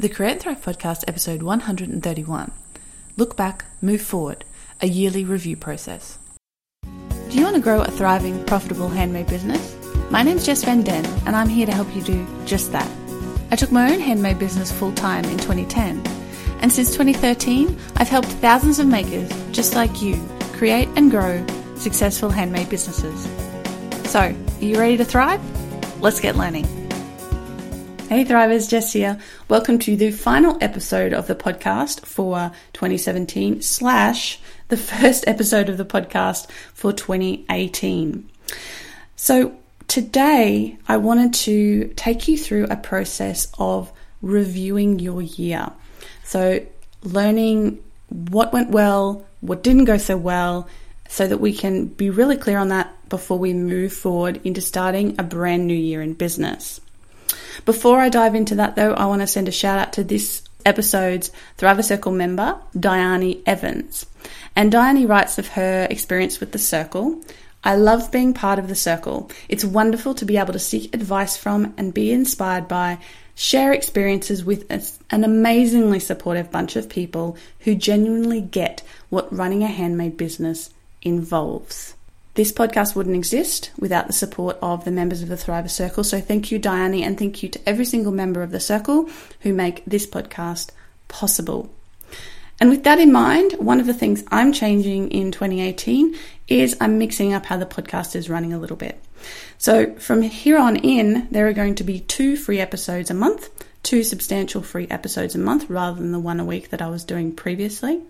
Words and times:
The 0.00 0.08
Create 0.08 0.32
and 0.32 0.40
Thrive 0.40 0.62
podcast, 0.62 1.04
episode 1.08 1.42
131. 1.42 2.52
Look 3.18 3.36
back, 3.36 3.66
move 3.82 4.00
forward, 4.00 4.46
a 4.80 4.86
yearly 4.86 5.26
review 5.26 5.58
process. 5.58 6.18
Do 7.28 7.36
you 7.36 7.42
want 7.42 7.56
to 7.56 7.60
grow 7.60 7.82
a 7.82 7.90
thriving, 7.90 8.42
profitable 8.46 8.88
handmade 8.88 9.26
business? 9.26 9.76
My 10.08 10.22
name's 10.22 10.46
Jess 10.46 10.64
Van 10.64 10.80
Den, 10.80 11.04
and 11.26 11.36
I'm 11.36 11.50
here 11.50 11.66
to 11.66 11.72
help 11.72 11.94
you 11.94 12.00
do 12.00 12.26
just 12.46 12.72
that. 12.72 12.90
I 13.50 13.56
took 13.56 13.70
my 13.70 13.92
own 13.92 14.00
handmade 14.00 14.38
business 14.38 14.72
full 14.72 14.94
time 14.94 15.26
in 15.26 15.36
2010, 15.36 16.02
and 16.62 16.72
since 16.72 16.92
2013, 16.92 17.78
I've 17.96 18.08
helped 18.08 18.28
thousands 18.28 18.78
of 18.78 18.86
makers 18.86 19.30
just 19.52 19.74
like 19.74 20.00
you 20.00 20.18
create 20.54 20.88
and 20.96 21.10
grow 21.10 21.46
successful 21.76 22.30
handmade 22.30 22.70
businesses. 22.70 23.24
So, 24.10 24.20
are 24.20 24.64
you 24.64 24.78
ready 24.78 24.96
to 24.96 25.04
thrive? 25.04 25.42
Let's 26.00 26.20
get 26.20 26.36
learning. 26.36 26.79
Hey 28.10 28.24
Thrivers, 28.24 28.68
Jess 28.68 28.92
here. 28.92 29.20
Welcome 29.48 29.78
to 29.78 29.94
the 29.94 30.10
final 30.10 30.58
episode 30.60 31.12
of 31.12 31.28
the 31.28 31.36
podcast 31.36 32.04
for 32.04 32.50
2017 32.72 33.62
slash 33.62 34.40
the 34.66 34.76
first 34.76 35.28
episode 35.28 35.68
of 35.68 35.78
the 35.78 35.84
podcast 35.84 36.50
for 36.74 36.92
2018. 36.92 38.28
So 39.14 39.54
today 39.86 40.76
I 40.88 40.96
wanted 40.96 41.34
to 41.34 41.92
take 41.94 42.26
you 42.26 42.36
through 42.36 42.64
a 42.64 42.74
process 42.74 43.46
of 43.60 43.92
reviewing 44.22 44.98
your 44.98 45.22
year. 45.22 45.70
So 46.24 46.66
learning 47.04 47.80
what 48.08 48.52
went 48.52 48.70
well, 48.70 49.24
what 49.40 49.62
didn't 49.62 49.84
go 49.84 49.98
so 49.98 50.16
well, 50.16 50.66
so 51.08 51.28
that 51.28 51.38
we 51.38 51.52
can 51.52 51.86
be 51.86 52.10
really 52.10 52.36
clear 52.36 52.58
on 52.58 52.70
that 52.70 52.92
before 53.08 53.38
we 53.38 53.54
move 53.54 53.92
forward 53.92 54.40
into 54.42 54.60
starting 54.60 55.14
a 55.20 55.22
brand 55.22 55.68
new 55.68 55.74
year 55.74 56.02
in 56.02 56.14
business. 56.14 56.80
Before 57.64 58.00
I 58.00 58.08
dive 58.08 58.34
into 58.34 58.54
that, 58.56 58.76
though, 58.76 58.94
I 58.94 59.06
want 59.06 59.20
to 59.20 59.26
send 59.26 59.48
a 59.48 59.52
shout 59.52 59.78
out 59.78 59.92
to 59.94 60.04
this 60.04 60.42
episode's 60.64 61.30
Thriver 61.58 61.84
Circle 61.84 62.12
member, 62.12 62.58
Diane 62.78 63.42
Evans. 63.46 64.06
And 64.56 64.72
Diane 64.72 65.06
writes 65.06 65.38
of 65.38 65.48
her 65.48 65.86
experience 65.90 66.40
with 66.40 66.52
the 66.52 66.58
circle. 66.58 67.20
I 67.62 67.76
love 67.76 68.10
being 68.10 68.32
part 68.32 68.58
of 68.58 68.68
the 68.68 68.74
circle. 68.74 69.30
It's 69.48 69.64
wonderful 69.64 70.14
to 70.14 70.24
be 70.24 70.38
able 70.38 70.54
to 70.54 70.58
seek 70.58 70.94
advice 70.94 71.36
from 71.36 71.74
and 71.76 71.92
be 71.92 72.10
inspired 72.10 72.68
by, 72.68 72.98
share 73.34 73.72
experiences 73.72 74.44
with 74.44 74.66
an 75.10 75.24
amazingly 75.24 76.00
supportive 76.00 76.50
bunch 76.50 76.76
of 76.76 76.88
people 76.88 77.36
who 77.60 77.74
genuinely 77.74 78.40
get 78.40 78.82
what 79.08 79.34
running 79.34 79.62
a 79.62 79.66
handmade 79.66 80.16
business 80.16 80.70
involves. 81.02 81.94
This 82.40 82.52
podcast 82.52 82.96
wouldn't 82.96 83.16
exist 83.16 83.70
without 83.78 84.06
the 84.06 84.14
support 84.14 84.56
of 84.62 84.86
the 84.86 84.90
members 84.90 85.20
of 85.20 85.28
the 85.28 85.34
Thriver 85.34 85.68
Circle. 85.68 86.04
So 86.04 86.22
thank 86.22 86.50
you, 86.50 86.58
Diane, 86.58 86.94
and 86.94 87.18
thank 87.18 87.42
you 87.42 87.50
to 87.50 87.68
every 87.68 87.84
single 87.84 88.12
member 88.12 88.42
of 88.42 88.50
the 88.50 88.58
circle 88.58 89.10
who 89.40 89.52
make 89.52 89.84
this 89.84 90.06
podcast 90.06 90.70
possible. 91.06 91.70
And 92.58 92.70
with 92.70 92.82
that 92.84 92.98
in 92.98 93.12
mind, 93.12 93.56
one 93.58 93.78
of 93.78 93.84
the 93.84 93.92
things 93.92 94.24
I'm 94.28 94.54
changing 94.54 95.10
in 95.10 95.32
2018 95.32 96.16
is 96.48 96.78
I'm 96.80 96.96
mixing 96.96 97.34
up 97.34 97.44
how 97.44 97.58
the 97.58 97.66
podcast 97.66 98.16
is 98.16 98.30
running 98.30 98.54
a 98.54 98.58
little 98.58 98.74
bit. 98.74 98.98
So 99.58 99.94
from 99.96 100.22
here 100.22 100.56
on 100.56 100.76
in, 100.76 101.28
there 101.30 101.46
are 101.46 101.52
going 101.52 101.74
to 101.74 101.84
be 101.84 102.00
two 102.00 102.38
free 102.38 102.58
episodes 102.58 103.10
a 103.10 103.14
month, 103.14 103.50
two 103.82 104.02
substantial 104.02 104.62
free 104.62 104.88
episodes 104.88 105.34
a 105.34 105.38
month 105.38 105.68
rather 105.68 106.00
than 106.00 106.12
the 106.12 106.18
one 106.18 106.40
a 106.40 106.46
week 106.46 106.70
that 106.70 106.80
I 106.80 106.88
was 106.88 107.04
doing 107.04 107.36
previously. 107.36 108.00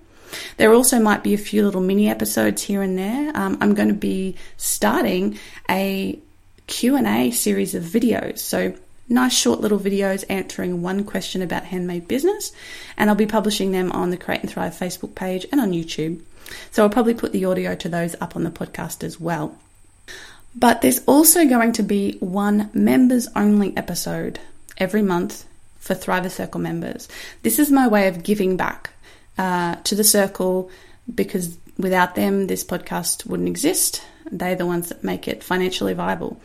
There 0.56 0.72
also 0.72 1.00
might 1.00 1.22
be 1.22 1.34
a 1.34 1.38
few 1.38 1.64
little 1.64 1.80
mini 1.80 2.08
episodes 2.08 2.62
here 2.62 2.82
and 2.82 2.98
there. 2.98 3.32
Um, 3.34 3.58
I'm 3.60 3.74
going 3.74 3.88
to 3.88 3.94
be 3.94 4.36
starting 4.56 5.38
a 5.68 6.18
Q&A 6.66 7.30
series 7.30 7.74
of 7.74 7.82
videos. 7.82 8.38
So 8.38 8.74
nice 9.08 9.36
short 9.36 9.60
little 9.60 9.78
videos 9.78 10.24
answering 10.28 10.82
one 10.82 11.04
question 11.04 11.42
about 11.42 11.64
handmade 11.64 12.06
business 12.06 12.52
and 12.96 13.10
I'll 13.10 13.16
be 13.16 13.26
publishing 13.26 13.72
them 13.72 13.90
on 13.92 14.10
the 14.10 14.16
Create 14.16 14.42
and 14.42 14.50
Thrive 14.50 14.72
Facebook 14.72 15.14
page 15.14 15.44
and 15.50 15.60
on 15.60 15.72
YouTube. 15.72 16.20
So 16.70 16.82
I'll 16.82 16.90
probably 16.90 17.14
put 17.14 17.32
the 17.32 17.44
audio 17.44 17.74
to 17.74 17.88
those 17.88 18.14
up 18.20 18.36
on 18.36 18.44
the 18.44 18.50
podcast 18.50 19.02
as 19.02 19.20
well. 19.20 19.58
But 20.54 20.80
there's 20.80 21.04
also 21.06 21.46
going 21.46 21.72
to 21.74 21.82
be 21.82 22.16
one 22.18 22.70
members 22.72 23.28
only 23.36 23.76
episode 23.76 24.40
every 24.78 25.02
month 25.02 25.44
for 25.78 25.94
Thriver 25.94 26.30
Circle 26.30 26.60
members. 26.60 27.08
This 27.42 27.58
is 27.58 27.70
my 27.70 27.86
way 27.86 28.08
of 28.08 28.22
giving 28.22 28.56
back 28.56 28.90
uh, 29.40 29.76
to 29.84 29.94
the 29.94 30.04
circle 30.04 30.70
because 31.12 31.56
without 31.78 32.14
them, 32.14 32.46
this 32.46 32.62
podcast 32.62 33.24
wouldn't 33.24 33.48
exist. 33.48 34.02
They're 34.30 34.54
the 34.54 34.66
ones 34.66 34.90
that 34.90 35.02
make 35.02 35.26
it 35.26 35.42
financially 35.42 35.94
viable 35.94 36.38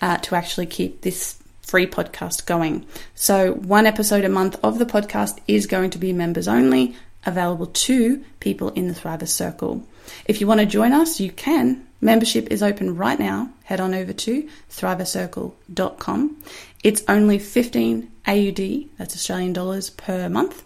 uh, 0.00 0.18
to 0.18 0.36
actually 0.36 0.66
keep 0.66 1.00
this 1.00 1.36
free 1.62 1.88
podcast 1.88 2.46
going. 2.46 2.86
So, 3.16 3.54
one 3.54 3.86
episode 3.86 4.24
a 4.24 4.28
month 4.28 4.56
of 4.62 4.78
the 4.78 4.86
podcast 4.86 5.40
is 5.48 5.66
going 5.66 5.90
to 5.90 5.98
be 5.98 6.12
members 6.12 6.46
only, 6.46 6.94
available 7.26 7.66
to 7.66 8.24
people 8.38 8.68
in 8.70 8.86
the 8.86 8.94
Thriver 8.94 9.26
Circle. 9.26 9.84
If 10.24 10.40
you 10.40 10.46
want 10.46 10.60
to 10.60 10.66
join 10.66 10.92
us, 10.92 11.18
you 11.18 11.32
can. 11.32 11.88
Membership 12.00 12.52
is 12.52 12.62
open 12.62 12.94
right 12.94 13.18
now. 13.18 13.50
Head 13.64 13.80
on 13.80 13.94
over 13.94 14.12
to 14.12 14.48
thrivercircle.com. 14.70 16.42
It's 16.84 17.02
only 17.08 17.40
15 17.40 18.12
AUD, 18.28 18.84
that's 18.96 19.16
Australian 19.16 19.52
dollars 19.52 19.90
per 19.90 20.28
month 20.28 20.62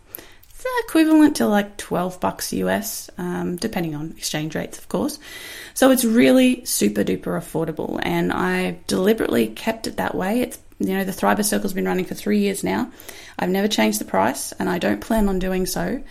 equivalent 0.84 1.36
to 1.36 1.46
like 1.46 1.76
12 1.76 2.20
bucks 2.20 2.52
US, 2.52 3.10
um, 3.18 3.56
depending 3.56 3.94
on 3.94 4.14
exchange 4.16 4.54
rates, 4.54 4.78
of 4.78 4.88
course. 4.88 5.18
So 5.74 5.90
it's 5.90 6.04
really 6.04 6.64
super 6.64 7.04
duper 7.04 7.38
affordable, 7.38 7.98
and 8.02 8.32
I 8.32 8.78
deliberately 8.86 9.48
kept 9.48 9.86
it 9.86 9.96
that 9.96 10.14
way. 10.14 10.40
It's 10.40 10.58
you 10.78 10.94
know 10.94 11.04
the 11.04 11.12
Thriver 11.12 11.44
Circle's 11.44 11.72
been 11.72 11.86
running 11.86 12.04
for 12.04 12.14
three 12.14 12.40
years 12.40 12.62
now. 12.62 12.90
I've 13.38 13.50
never 13.50 13.68
changed 13.68 14.00
the 14.00 14.04
price, 14.04 14.52
and 14.52 14.68
I 14.68 14.78
don't 14.78 15.00
plan 15.00 15.28
on 15.28 15.38
doing 15.38 15.66
so. 15.66 16.02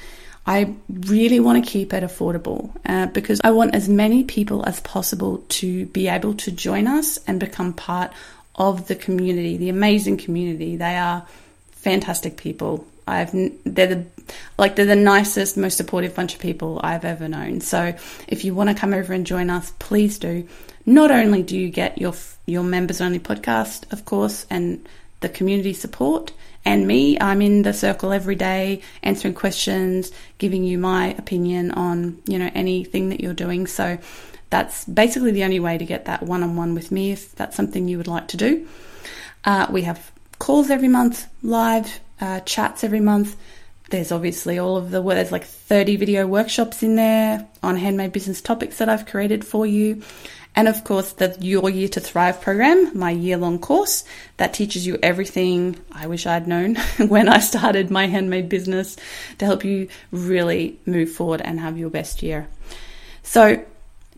I 0.45 0.73
really 0.89 1.39
want 1.39 1.63
to 1.63 1.69
keep 1.69 1.93
it 1.93 2.03
affordable 2.03 2.75
uh, 2.85 3.05
because 3.07 3.39
I 3.43 3.51
want 3.51 3.75
as 3.75 3.87
many 3.87 4.23
people 4.23 4.65
as 4.65 4.79
possible 4.79 5.43
to 5.49 5.85
be 5.87 6.07
able 6.07 6.33
to 6.35 6.51
join 6.51 6.87
us 6.87 7.19
and 7.27 7.39
become 7.39 7.73
part 7.73 8.11
of 8.55 8.87
the 8.87 8.95
community, 8.95 9.57
the 9.57 9.69
amazing 9.69 10.17
community. 10.17 10.77
They 10.77 10.97
are 10.97 11.27
fantastic 11.71 12.37
people. 12.37 12.87
I've 13.11 13.31
they're 13.65 13.87
the 13.87 14.05
like 14.57 14.75
they're 14.75 14.85
the 14.85 14.95
nicest, 14.95 15.57
most 15.57 15.77
supportive 15.77 16.15
bunch 16.15 16.33
of 16.33 16.39
people 16.39 16.79
I've 16.83 17.05
ever 17.05 17.27
known. 17.27 17.61
So 17.61 17.93
if 18.27 18.45
you 18.45 18.55
want 18.55 18.69
to 18.69 18.75
come 18.75 18.93
over 18.93 19.13
and 19.13 19.25
join 19.25 19.49
us, 19.49 19.73
please 19.79 20.17
do. 20.17 20.47
Not 20.85 21.11
only 21.11 21.43
do 21.43 21.57
you 21.57 21.69
get 21.69 21.97
your 21.97 22.13
your 22.45 22.63
members 22.63 23.01
only 23.01 23.19
podcast, 23.19 23.91
of 23.91 24.05
course, 24.05 24.45
and 24.49 24.87
the 25.19 25.29
community 25.29 25.73
support, 25.73 26.31
and 26.65 26.87
me, 26.87 27.19
I'm 27.19 27.41
in 27.41 27.61
the 27.63 27.73
circle 27.73 28.11
every 28.13 28.35
day 28.35 28.81
answering 29.03 29.33
questions, 29.33 30.11
giving 30.37 30.63
you 30.63 30.77
my 30.77 31.07
opinion 31.17 31.71
on 31.71 32.19
you 32.25 32.39
know 32.39 32.49
anything 32.55 33.09
that 33.09 33.19
you're 33.19 33.33
doing. 33.33 33.67
So 33.67 33.97
that's 34.49 34.85
basically 34.85 35.31
the 35.31 35.43
only 35.43 35.59
way 35.59 35.77
to 35.77 35.85
get 35.85 36.05
that 36.05 36.23
one 36.23 36.43
on 36.43 36.55
one 36.55 36.75
with 36.75 36.91
me 36.91 37.11
if 37.11 37.35
that's 37.35 37.55
something 37.55 37.87
you 37.87 37.97
would 37.97 38.07
like 38.07 38.29
to 38.29 38.37
do. 38.37 38.67
Uh, 39.43 39.67
we 39.69 39.81
have 39.83 40.11
calls 40.39 40.69
every 40.69 40.87
month, 40.87 41.27
live 41.41 41.99
uh, 42.21 42.39
chats 42.41 42.83
every 42.83 42.99
month. 42.99 43.35
There's 43.89 44.11
obviously 44.11 44.57
all 44.57 44.77
of 44.77 44.91
the 44.91 45.01
there's 45.01 45.31
like 45.31 45.43
30 45.43 45.97
video 45.97 46.25
workshops 46.25 46.81
in 46.81 46.95
there 46.95 47.47
on 47.61 47.75
handmade 47.75 48.13
business 48.13 48.41
topics 48.41 48.77
that 48.77 48.87
I've 48.87 49.05
created 49.05 49.43
for 49.43 49.65
you. 49.65 50.01
And 50.55 50.67
of 50.67 50.83
course, 50.83 51.13
the 51.13 51.35
Your 51.39 51.69
Year 51.69 51.87
to 51.89 51.99
Thrive 51.99 52.41
program, 52.41 52.97
my 52.97 53.11
year 53.11 53.37
long 53.37 53.57
course 53.57 54.03
that 54.37 54.53
teaches 54.53 54.85
you 54.85 54.97
everything 55.01 55.79
I 55.91 56.07
wish 56.07 56.25
I'd 56.25 56.47
known 56.47 56.75
when 57.07 57.29
I 57.29 57.39
started 57.39 57.89
my 57.89 58.07
handmade 58.07 58.49
business 58.49 58.97
to 59.37 59.45
help 59.45 59.63
you 59.63 59.87
really 60.11 60.79
move 60.85 61.11
forward 61.11 61.41
and 61.41 61.59
have 61.59 61.77
your 61.77 61.89
best 61.89 62.21
year. 62.21 62.47
So, 63.23 63.63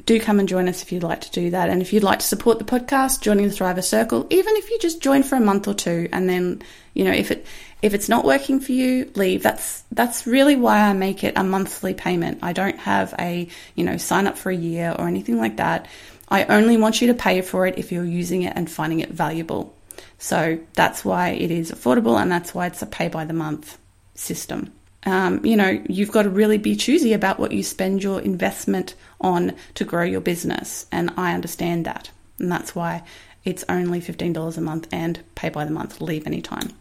do 0.06 0.20
come 0.20 0.40
and 0.40 0.50
join 0.50 0.68
us 0.68 0.82
if 0.82 0.92
you'd 0.92 1.04
like 1.04 1.22
to 1.22 1.32
do 1.32 1.52
that. 1.52 1.70
And 1.70 1.82
if 1.82 1.94
you'd 1.94 2.04
like 2.04 2.20
to 2.20 2.26
support 2.26 2.60
the 2.60 2.66
podcast, 2.66 3.22
joining 3.22 3.48
the 3.48 3.56
Thriver 3.56 3.84
Circle, 3.84 4.28
even 4.30 4.56
if 4.58 4.70
you 4.70 4.80
just 4.80 5.02
join 5.02 5.24
for 5.24 5.36
a 5.36 5.42
month 5.42 5.68
or 5.68 5.74
two 5.74 6.10
and 6.12 6.28
then, 6.28 6.62
you 6.94 7.06
know, 7.06 7.12
if 7.12 7.32
it 7.32 7.46
if 7.82 7.94
it's 7.94 8.08
not 8.08 8.24
working 8.24 8.60
for 8.62 8.72
you, 8.72 9.12
leave. 9.16 9.44
That's 9.44 9.84
that's 9.92 10.26
really 10.26 10.56
why 10.56 10.80
I 10.80 10.94
make 10.94 11.24
it 11.24 11.38
a 11.38 11.44
monthly 11.44 11.94
payment. 11.94 12.40
I 12.42 12.54
don't 12.54 12.80
have 12.80 13.14
a, 13.20 13.48
you 13.76 13.84
know, 13.84 13.98
sign 13.98 14.28
up 14.28 14.38
for 14.38 14.50
a 14.50 14.56
year 14.56 14.96
or 14.98 15.08
anything 15.08 15.38
like 15.38 15.58
that. 15.58 15.88
I 16.30 16.46
only 16.46 16.78
want 16.78 17.02
you 17.02 17.08
to 17.08 17.14
pay 17.14 17.42
for 17.42 17.68
it 17.68 17.78
if 17.78 17.92
you're 17.92 18.06
using 18.06 18.44
it 18.44 18.54
and 18.56 18.70
finding 18.72 19.02
it 19.02 19.10
valuable. 19.10 19.76
So 20.18 20.60
that's 20.74 21.04
why 21.04 21.30
it 21.30 21.52
is 21.52 21.72
affordable 21.72 22.20
and 22.20 22.32
that's 22.32 22.54
why 22.54 22.68
it's 22.68 22.82
a 22.82 22.86
pay 22.86 23.10
by 23.10 23.26
the 23.26 23.34
month 23.34 23.78
system. 24.16 24.72
Um, 25.06 25.46
you 25.46 25.56
know, 25.56 25.82
you've 25.88 26.12
got 26.12 26.24
to 26.24 26.30
really 26.30 26.58
be 26.58 26.76
choosy 26.76 27.14
about 27.14 27.40
what 27.40 27.52
you 27.52 27.64
spend 27.64 28.04
your 28.04 28.22
investment 28.22 28.96
on 29.20 29.54
to 29.76 29.84
grow 29.84 30.04
your 30.04 30.22
business. 30.22 30.86
And 30.92 31.12
I 31.18 31.34
understand 31.34 31.86
that. 31.86 32.10
And 32.40 32.52
that's 32.52 32.76
why 32.76 33.04
it's 33.44 33.66
only 33.68 34.00
$15 34.00 34.58
a 34.58 34.62
month 34.62 34.88
and 34.92 35.20
pay 35.36 35.50
by 35.50 35.66
the 35.66 35.72
month, 35.72 36.00
leave 36.00 36.26
anytime. 36.26 36.72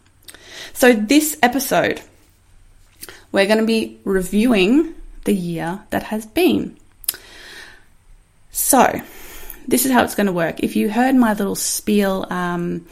So, 0.73 0.93
this 0.93 1.37
episode, 1.41 2.01
we're 3.31 3.47
going 3.47 3.59
to 3.59 3.65
be 3.65 3.99
reviewing 4.03 4.93
the 5.25 5.33
year 5.33 5.81
that 5.89 6.03
has 6.03 6.25
been. 6.25 6.77
So, 8.51 9.01
this 9.67 9.85
is 9.85 9.91
how 9.91 10.03
it's 10.03 10.15
going 10.15 10.27
to 10.27 10.33
work. 10.33 10.61
If 10.61 10.75
you 10.75 10.89
heard 10.89 11.15
my 11.15 11.33
little 11.33 11.55
spiel 11.55 12.27
um, 12.29 12.85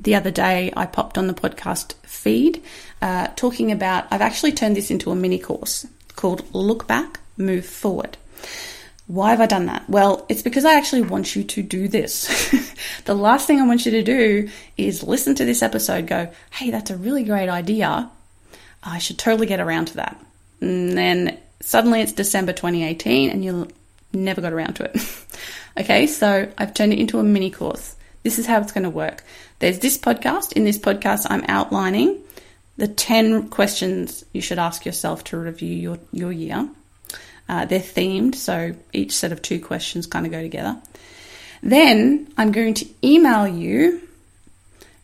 the 0.00 0.14
other 0.14 0.30
day 0.30 0.72
I 0.76 0.86
popped 0.86 1.18
on 1.18 1.26
the 1.26 1.34
podcast 1.34 1.94
feed 2.02 2.62
uh, 3.00 3.28
talking 3.36 3.70
about, 3.70 4.06
I've 4.10 4.22
actually 4.22 4.52
turned 4.52 4.76
this 4.76 4.90
into 4.90 5.10
a 5.10 5.14
mini 5.14 5.38
course 5.38 5.86
called 6.16 6.44
Look 6.54 6.86
Back, 6.86 7.20
Move 7.36 7.66
Forward. 7.66 8.16
Why 9.06 9.30
have 9.30 9.40
I 9.42 9.46
done 9.46 9.66
that? 9.66 9.88
Well, 9.90 10.24
it's 10.30 10.40
because 10.40 10.64
I 10.64 10.74
actually 10.74 11.02
want 11.02 11.36
you 11.36 11.44
to 11.44 11.62
do 11.62 11.88
this. 11.88 12.50
the 13.04 13.14
last 13.14 13.46
thing 13.46 13.60
I 13.60 13.66
want 13.66 13.84
you 13.84 13.92
to 13.92 14.02
do 14.02 14.48
is 14.78 15.02
listen 15.02 15.34
to 15.34 15.44
this 15.44 15.62
episode, 15.62 16.06
go, 16.06 16.32
hey, 16.50 16.70
that's 16.70 16.90
a 16.90 16.96
really 16.96 17.24
great 17.24 17.50
idea. 17.50 18.10
I 18.82 18.98
should 18.98 19.18
totally 19.18 19.46
get 19.46 19.60
around 19.60 19.86
to 19.86 19.96
that. 19.96 20.18
And 20.62 20.96
then 20.96 21.38
suddenly 21.60 22.00
it's 22.00 22.12
December 22.12 22.54
2018 22.54 23.28
and 23.28 23.44
you 23.44 23.68
never 24.14 24.40
got 24.40 24.54
around 24.54 24.74
to 24.74 24.84
it. 24.84 24.96
okay, 25.80 26.06
so 26.06 26.50
I've 26.56 26.72
turned 26.72 26.94
it 26.94 26.98
into 26.98 27.18
a 27.18 27.22
mini 27.22 27.50
course. 27.50 27.96
This 28.24 28.38
is 28.38 28.46
how 28.46 28.60
it's 28.60 28.72
going 28.72 28.84
to 28.84 28.90
work. 28.90 29.22
There's 29.58 29.78
this 29.78 29.98
podcast. 29.98 30.54
In 30.54 30.64
this 30.64 30.78
podcast, 30.78 31.26
I'm 31.28 31.44
outlining 31.46 32.22
the 32.78 32.88
10 32.88 33.50
questions 33.50 34.24
you 34.32 34.40
should 34.40 34.58
ask 34.58 34.84
yourself 34.86 35.22
to 35.24 35.36
review 35.36 35.74
your, 35.74 35.98
your 36.10 36.32
year. 36.32 36.68
Uh, 37.48 37.66
they're 37.66 37.78
themed, 37.78 38.34
so 38.34 38.74
each 38.94 39.12
set 39.12 39.30
of 39.30 39.42
two 39.42 39.60
questions 39.60 40.06
kind 40.06 40.24
of 40.24 40.32
go 40.32 40.40
together. 40.40 40.80
Then 41.62 42.32
I'm 42.38 42.50
going 42.50 42.72
to 42.74 42.88
email 43.04 43.46
you 43.46 44.00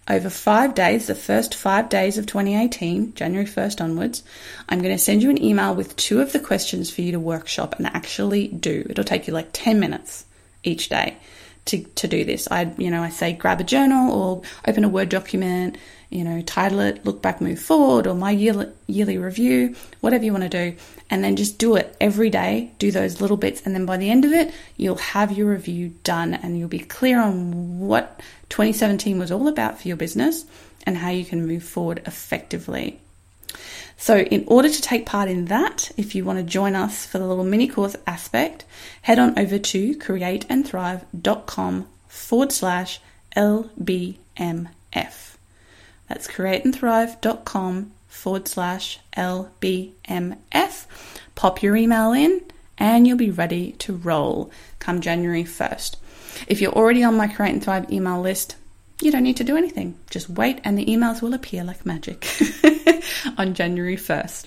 over 0.08 0.30
five 0.30 0.74
days, 0.74 1.06
the 1.06 1.14
first 1.14 1.54
five 1.54 1.90
days 1.90 2.16
of 2.16 2.24
2018, 2.24 3.12
January 3.14 3.46
1st 3.46 3.82
onwards. 3.82 4.22
I'm 4.66 4.80
going 4.80 4.96
to 4.96 5.02
send 5.02 5.22
you 5.22 5.28
an 5.28 5.42
email 5.42 5.74
with 5.74 5.94
two 5.96 6.22
of 6.22 6.32
the 6.32 6.40
questions 6.40 6.90
for 6.90 7.02
you 7.02 7.12
to 7.12 7.20
workshop 7.20 7.76
and 7.76 7.86
actually 7.86 8.48
do. 8.48 8.86
It'll 8.88 9.04
take 9.04 9.26
you 9.26 9.34
like 9.34 9.50
10 9.52 9.78
minutes 9.78 10.24
each 10.64 10.88
day 10.88 11.18
to, 11.66 11.82
to 11.82 12.08
do 12.08 12.24
this. 12.24 12.48
I, 12.50 12.72
you 12.78 12.90
know, 12.90 13.02
I 13.02 13.10
say 13.10 13.32
grab 13.32 13.60
a 13.60 13.64
journal 13.64 14.12
or 14.12 14.42
open 14.66 14.84
a 14.84 14.88
Word 14.88 15.08
document, 15.08 15.76
you 16.10 16.24
know, 16.24 16.42
title 16.42 16.80
it, 16.80 17.04
look 17.04 17.22
back, 17.22 17.40
move 17.40 17.60
forward, 17.60 18.06
or 18.06 18.14
my 18.14 18.32
yearly, 18.32 18.66
yearly 18.86 19.16
review, 19.18 19.76
whatever 20.00 20.24
you 20.24 20.32
want 20.32 20.50
to 20.50 20.70
do. 20.70 20.76
And 21.08 21.22
then 21.22 21.36
just 21.36 21.58
do 21.58 21.76
it 21.76 21.96
every 22.00 22.30
day, 22.30 22.72
do 22.78 22.90
those 22.90 23.20
little 23.20 23.36
bits. 23.36 23.62
And 23.64 23.74
then 23.74 23.86
by 23.86 23.96
the 23.96 24.10
end 24.10 24.24
of 24.24 24.32
it, 24.32 24.52
you'll 24.76 24.96
have 24.96 25.32
your 25.32 25.50
review 25.50 25.94
done 26.02 26.34
and 26.34 26.58
you'll 26.58 26.68
be 26.68 26.80
clear 26.80 27.20
on 27.20 27.78
what 27.78 28.20
2017 28.48 29.18
was 29.18 29.30
all 29.30 29.48
about 29.48 29.80
for 29.80 29.88
your 29.88 29.96
business 29.96 30.44
and 30.86 30.96
how 30.96 31.10
you 31.10 31.24
can 31.24 31.46
move 31.46 31.62
forward 31.62 32.02
effectively. 32.06 32.98
So, 34.00 34.20
in 34.20 34.44
order 34.46 34.70
to 34.70 34.80
take 34.80 35.04
part 35.04 35.28
in 35.28 35.44
that, 35.44 35.90
if 35.98 36.14
you 36.14 36.24
want 36.24 36.38
to 36.38 36.42
join 36.42 36.74
us 36.74 37.04
for 37.04 37.18
the 37.18 37.26
little 37.26 37.44
mini 37.44 37.68
course 37.68 37.96
aspect, 38.06 38.64
head 39.02 39.18
on 39.18 39.38
over 39.38 39.58
to 39.58 39.94
createandthrive.com 39.98 41.86
forward 42.08 42.50
slash 42.50 43.00
LBMF. 43.36 44.16
That's 46.08 46.26
createandthrive.com 46.28 47.92
forward 48.08 48.48
slash 48.48 49.00
LBMF. 49.18 50.86
Pop 51.34 51.62
your 51.62 51.76
email 51.76 52.12
in 52.12 52.40
and 52.78 53.06
you'll 53.06 53.18
be 53.18 53.30
ready 53.30 53.72
to 53.72 53.94
roll 53.94 54.50
come 54.78 55.02
January 55.02 55.44
1st. 55.44 55.96
If 56.46 56.62
you're 56.62 56.72
already 56.72 57.04
on 57.04 57.18
my 57.18 57.28
Create 57.28 57.52
and 57.52 57.62
Thrive 57.62 57.92
email 57.92 58.22
list, 58.22 58.56
you 59.00 59.10
don't 59.10 59.22
need 59.22 59.36
to 59.38 59.44
do 59.44 59.56
anything. 59.56 59.98
Just 60.10 60.28
wait 60.28 60.60
and 60.64 60.78
the 60.78 60.86
emails 60.86 61.22
will 61.22 61.34
appear 61.34 61.64
like 61.64 61.86
magic 61.86 62.26
on 63.38 63.54
January 63.54 63.96
1st. 63.96 64.46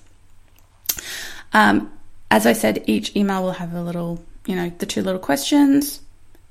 Um, 1.54 1.92
as 2.30 2.46
I 2.46 2.54
said, 2.54 2.84
each 2.88 3.16
email 3.16 3.44
will 3.44 3.52
have 3.52 3.74
a 3.74 3.82
little, 3.82 4.24
you 4.46 4.56
know, 4.56 4.72
the 4.78 4.86
two 4.86 5.02
little 5.02 5.20
questions. 5.20 6.02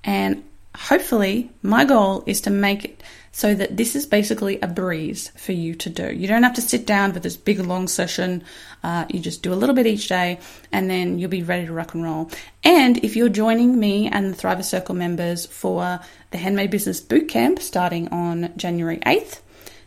And 0.05 0.45
hopefully, 0.77 1.51
my 1.63 1.85
goal 1.85 2.25
is 2.27 2.41
to 2.43 2.51
make 2.51 2.85
it 2.85 3.03
so 3.33 3.55
that 3.55 3.79
this 3.79 3.97
is 3.97 4.05
basically 4.05 4.61
a 4.61 4.67
breeze 4.67 5.31
for 5.37 5.53
you 5.53 5.75
to 5.75 5.89
do. 5.89 6.13
You 6.13 6.29
don't 6.29 6.43
have 6.43 6.55
to 6.55 6.61
sit 6.61 6.87
down 6.87 7.15
for 7.15 7.21
this 7.21 7.37
big 7.37 7.59
long 7.61 7.89
session. 7.89 8.45
Uh, 8.85 9.07
you 9.09 9.21
just 9.21 9.43
do 9.43 9.55
a 9.55 9.57
little 9.57 9.75
bit 9.75 9.87
each 9.87 10.09
day 10.09 10.39
and 10.71 10.89
then 10.91 11.19
you'll 11.19 11.31
be 11.31 11.43
ready 11.43 11.67
to 11.67 11.73
rock 11.73 11.95
and 11.95 12.05
roll. 12.05 12.31
And 12.63 13.03
if 13.03 13.17
you're 13.17 13.31
joining 13.31 13.81
me 13.81 14.07
and 14.09 14.33
the 14.33 14.37
Thriver 14.37 14.65
Circle 14.65 14.95
members 14.95 15.47
for 15.47 16.01
the 16.31 16.39
Handmade 16.39 16.71
Business 16.71 17.01
Bootcamp 17.01 17.59
starting 17.61 18.09
on 18.09 18.53
January 18.57 18.99
8th, 18.99 19.41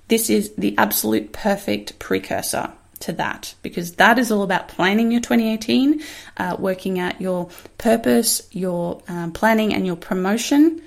this 0.08 0.30
is 0.32 0.54
the 0.56 0.76
absolute 0.78 1.32
perfect 1.32 2.00
precursor 2.00 2.72
to 3.00 3.14
that 3.14 3.54
because 3.62 3.94
that 3.94 4.18
is 4.20 4.32
all 4.32 4.44
about 4.44 4.68
planning 4.68 5.12
your 5.12 5.22
2018, 5.22 6.02
uh, 6.38 6.56
working 6.60 7.00
out 7.00 7.20
your 7.20 7.50
purpose, 7.78 8.48
your 8.52 9.02
um, 9.08 9.32
planning, 9.32 9.74
and 9.74 9.86
your 9.86 9.96
promotion 9.96 10.82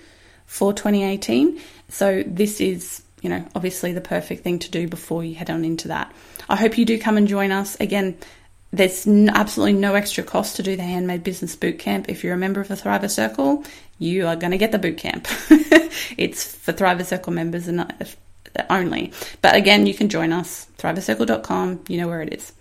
for 0.46 0.72
2018. 0.72 1.60
So 1.88 2.22
this 2.26 2.60
is, 2.60 3.02
you 3.22 3.30
know, 3.30 3.44
obviously 3.54 3.92
the 3.92 4.00
perfect 4.00 4.42
thing 4.42 4.58
to 4.60 4.70
do 4.70 4.88
before 4.88 5.24
you 5.24 5.34
head 5.34 5.50
on 5.50 5.64
into 5.64 5.88
that. 5.88 6.12
I 6.48 6.56
hope 6.56 6.78
you 6.78 6.84
do 6.84 6.98
come 6.98 7.16
and 7.16 7.28
join 7.28 7.52
us. 7.52 7.76
Again, 7.80 8.16
there's 8.72 9.06
absolutely 9.06 9.74
no 9.74 9.94
extra 9.94 10.22
cost 10.24 10.56
to 10.56 10.62
do 10.62 10.76
the 10.76 10.82
Handmade 10.82 11.24
Business 11.24 11.56
Bootcamp. 11.56 12.06
If 12.08 12.22
you're 12.22 12.34
a 12.34 12.38
member 12.38 12.60
of 12.60 12.68
the 12.68 12.74
Thriver 12.74 13.10
Circle, 13.10 13.64
you 13.98 14.26
are 14.26 14.36
going 14.36 14.50
to 14.50 14.58
get 14.58 14.72
the 14.72 14.78
bootcamp. 14.78 15.26
it's 16.18 16.54
for 16.54 16.72
Thriver 16.72 17.04
Circle 17.04 17.32
members 17.32 17.66
and 17.66 17.90
only. 18.70 19.12
But 19.42 19.54
again, 19.54 19.86
you 19.86 19.94
can 19.94 20.08
join 20.08 20.32
us, 20.32 20.66
thrivercircle.com. 20.78 21.84
You 21.88 21.98
know 21.98 22.08
where 22.08 22.22
it 22.22 22.32
is. 22.32 22.52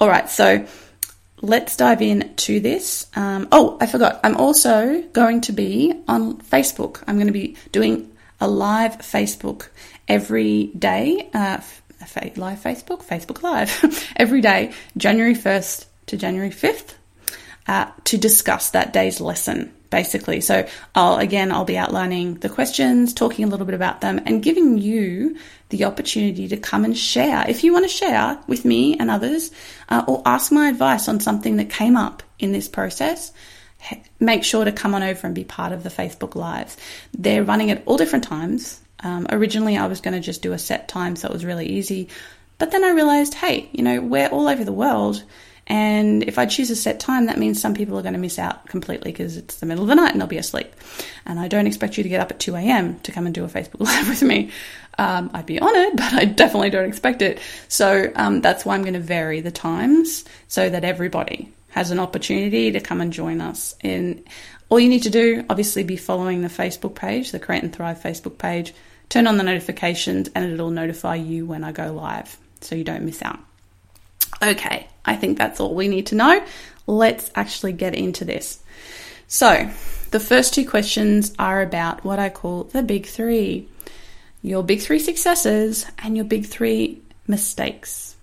All 0.00 0.08
right, 0.08 0.28
so 0.28 0.66
let's 1.40 1.76
dive 1.76 2.02
in 2.02 2.34
to 2.36 2.60
this. 2.60 3.06
Um, 3.14 3.48
oh, 3.52 3.78
I 3.80 3.86
forgot. 3.86 4.20
I'm 4.24 4.36
also 4.36 5.02
going 5.12 5.42
to 5.42 5.52
be 5.52 5.92
on 6.06 6.38
Facebook. 6.38 7.02
I'm 7.06 7.16
going 7.16 7.26
to 7.28 7.32
be 7.32 7.56
doing 7.72 8.10
a 8.40 8.48
live 8.48 8.98
Facebook 8.98 9.68
every 10.06 10.66
day, 10.78 11.28
uh, 11.34 11.60
live 12.36 12.60
Facebook, 12.60 13.04
Facebook 13.04 13.42
Live, 13.42 14.12
every 14.16 14.40
day, 14.40 14.72
January 14.96 15.34
1st 15.34 15.86
to 16.06 16.16
January 16.16 16.50
5th, 16.50 16.94
uh, 17.66 17.90
to 18.04 18.16
discuss 18.16 18.70
that 18.70 18.92
day's 18.92 19.20
lesson, 19.20 19.74
basically. 19.90 20.40
So 20.40 20.66
I'll, 20.94 21.16
again, 21.16 21.52
I'll 21.52 21.64
be 21.64 21.78
outlining 21.78 22.34
the 22.34 22.48
questions, 22.48 23.14
talking 23.14 23.44
a 23.44 23.48
little 23.48 23.66
bit 23.66 23.74
about 23.74 24.00
them, 24.00 24.20
and 24.26 24.42
giving 24.42 24.78
you 24.78 25.36
the 25.70 25.84
opportunity 25.84 26.48
to 26.48 26.56
come 26.56 26.84
and 26.84 26.96
share. 26.96 27.44
If 27.48 27.64
you 27.64 27.72
want 27.72 27.84
to 27.84 27.88
share 27.88 28.38
with 28.46 28.64
me 28.64 28.98
and 28.98 29.10
others, 29.10 29.50
uh, 29.88 30.04
or 30.06 30.22
ask 30.24 30.50
my 30.52 30.68
advice 30.68 31.08
on 31.08 31.20
something 31.20 31.56
that 31.56 31.70
came 31.70 31.96
up 31.96 32.22
in 32.38 32.52
this 32.52 32.68
process, 32.68 33.32
make 34.18 34.44
sure 34.44 34.64
to 34.64 34.72
come 34.72 34.94
on 34.94 35.02
over 35.02 35.26
and 35.26 35.34
be 35.34 35.44
part 35.44 35.72
of 35.72 35.82
the 35.82 35.90
Facebook 35.90 36.34
Lives. 36.34 36.76
They're 37.16 37.44
running 37.44 37.70
at 37.70 37.82
all 37.86 37.96
different 37.96 38.24
times. 38.24 38.80
Um, 39.00 39.26
originally, 39.30 39.76
I 39.76 39.86
was 39.86 40.00
going 40.00 40.14
to 40.14 40.20
just 40.20 40.42
do 40.42 40.52
a 40.52 40.58
set 40.58 40.88
time, 40.88 41.16
so 41.16 41.28
it 41.28 41.32
was 41.32 41.44
really 41.44 41.66
easy. 41.66 42.08
But 42.58 42.72
then 42.72 42.84
I 42.84 42.90
realized, 42.90 43.34
hey, 43.34 43.68
you 43.72 43.84
know, 43.84 44.00
we're 44.00 44.28
all 44.28 44.48
over 44.48 44.64
the 44.64 44.72
world. 44.72 45.22
And 45.68 46.22
if 46.22 46.38
I 46.38 46.46
choose 46.46 46.70
a 46.70 46.76
set 46.76 46.98
time, 46.98 47.26
that 47.26 47.38
means 47.38 47.60
some 47.60 47.74
people 47.74 47.98
are 47.98 48.02
going 48.02 48.14
to 48.14 48.20
miss 48.20 48.38
out 48.38 48.66
completely 48.66 49.12
because 49.12 49.36
it's 49.36 49.56
the 49.56 49.66
middle 49.66 49.84
of 49.84 49.88
the 49.88 49.94
night 49.94 50.12
and 50.12 50.20
they'll 50.20 50.26
be 50.26 50.38
asleep. 50.38 50.72
And 51.26 51.38
I 51.38 51.46
don't 51.46 51.66
expect 51.66 51.98
you 51.98 52.02
to 52.02 52.08
get 52.08 52.20
up 52.20 52.30
at 52.30 52.40
2 52.40 52.56
a.m. 52.56 52.98
to 53.00 53.12
come 53.12 53.26
and 53.26 53.34
do 53.34 53.44
a 53.44 53.48
Facebook 53.48 53.80
Live 53.80 54.08
with 54.08 54.22
me. 54.22 54.50
Um, 54.96 55.30
I'd 55.34 55.46
be 55.46 55.60
honoured, 55.60 55.96
but 55.96 56.14
I 56.14 56.24
definitely 56.24 56.70
don't 56.70 56.88
expect 56.88 57.20
it. 57.20 57.38
So 57.68 58.10
um, 58.16 58.40
that's 58.40 58.64
why 58.64 58.74
I'm 58.74 58.82
going 58.82 58.94
to 58.94 59.00
vary 59.00 59.40
the 59.42 59.50
times 59.50 60.24
so 60.48 60.68
that 60.68 60.84
everybody 60.84 61.52
has 61.70 61.90
an 61.90 62.00
opportunity 62.00 62.72
to 62.72 62.80
come 62.80 63.02
and 63.02 63.12
join 63.12 63.42
us. 63.42 63.74
And 63.82 64.24
all 64.70 64.80
you 64.80 64.88
need 64.88 65.02
to 65.02 65.10
do, 65.10 65.44
obviously, 65.50 65.84
be 65.84 65.96
following 65.96 66.40
the 66.40 66.48
Facebook 66.48 66.94
page, 66.94 67.30
the 67.30 67.38
Create 67.38 67.62
and 67.62 67.74
Thrive 67.74 68.00
Facebook 68.00 68.38
page. 68.38 68.74
Turn 69.08 69.26
on 69.26 69.36
the 69.36 69.44
notifications, 69.44 70.28
and 70.34 70.50
it'll 70.50 70.70
notify 70.70 71.14
you 71.14 71.46
when 71.46 71.64
I 71.64 71.72
go 71.72 71.92
live, 71.92 72.36
so 72.60 72.74
you 72.74 72.84
don't 72.84 73.04
miss 73.04 73.22
out. 73.22 73.38
Okay, 74.42 74.86
I 75.08 75.16
think 75.16 75.38
that's 75.38 75.60
all 75.60 75.74
we 75.74 75.88
need 75.88 76.06
to 76.06 76.14
know. 76.14 76.44
Let's 76.86 77.30
actually 77.34 77.72
get 77.72 77.94
into 77.94 78.24
this. 78.24 78.60
So, 79.26 79.70
the 80.10 80.20
first 80.20 80.54
two 80.54 80.66
questions 80.66 81.34
are 81.38 81.60
about 81.60 82.04
what 82.04 82.18
I 82.18 82.30
call 82.30 82.64
the 82.64 82.82
big 82.82 83.06
three 83.06 83.68
your 84.42 84.62
big 84.62 84.80
three 84.80 84.98
successes 84.98 85.86
and 85.98 86.16
your 86.16 86.24
big 86.24 86.46
three 86.46 87.02
mistakes, 87.26 88.16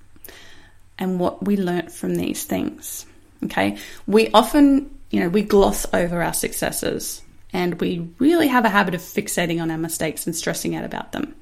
and 0.97 1.19
what 1.19 1.45
we 1.45 1.57
learnt 1.57 1.91
from 1.91 2.15
these 2.15 2.43
things. 2.43 3.05
Okay. 3.43 3.77
We 4.07 4.29
often, 4.31 4.97
you 5.11 5.19
know, 5.19 5.29
we 5.29 5.43
gloss 5.43 5.85
over 5.93 6.21
our 6.21 6.33
successes 6.33 7.21
and 7.53 7.79
we 7.79 8.09
really 8.17 8.47
have 8.47 8.65
a 8.65 8.69
habit 8.69 8.95
of 8.95 9.01
fixating 9.01 9.61
on 9.61 9.71
our 9.71 9.77
mistakes 9.77 10.25
and 10.25 10.35
stressing 10.35 10.75
out 10.75 10.85
about 10.85 11.11
them. 11.11 11.35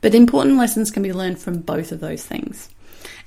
But 0.00 0.14
important 0.14 0.58
lessons 0.58 0.90
can 0.90 1.02
be 1.02 1.12
learned 1.12 1.38
from 1.38 1.60
both 1.60 1.92
of 1.92 2.00
those 2.00 2.24
things. 2.24 2.68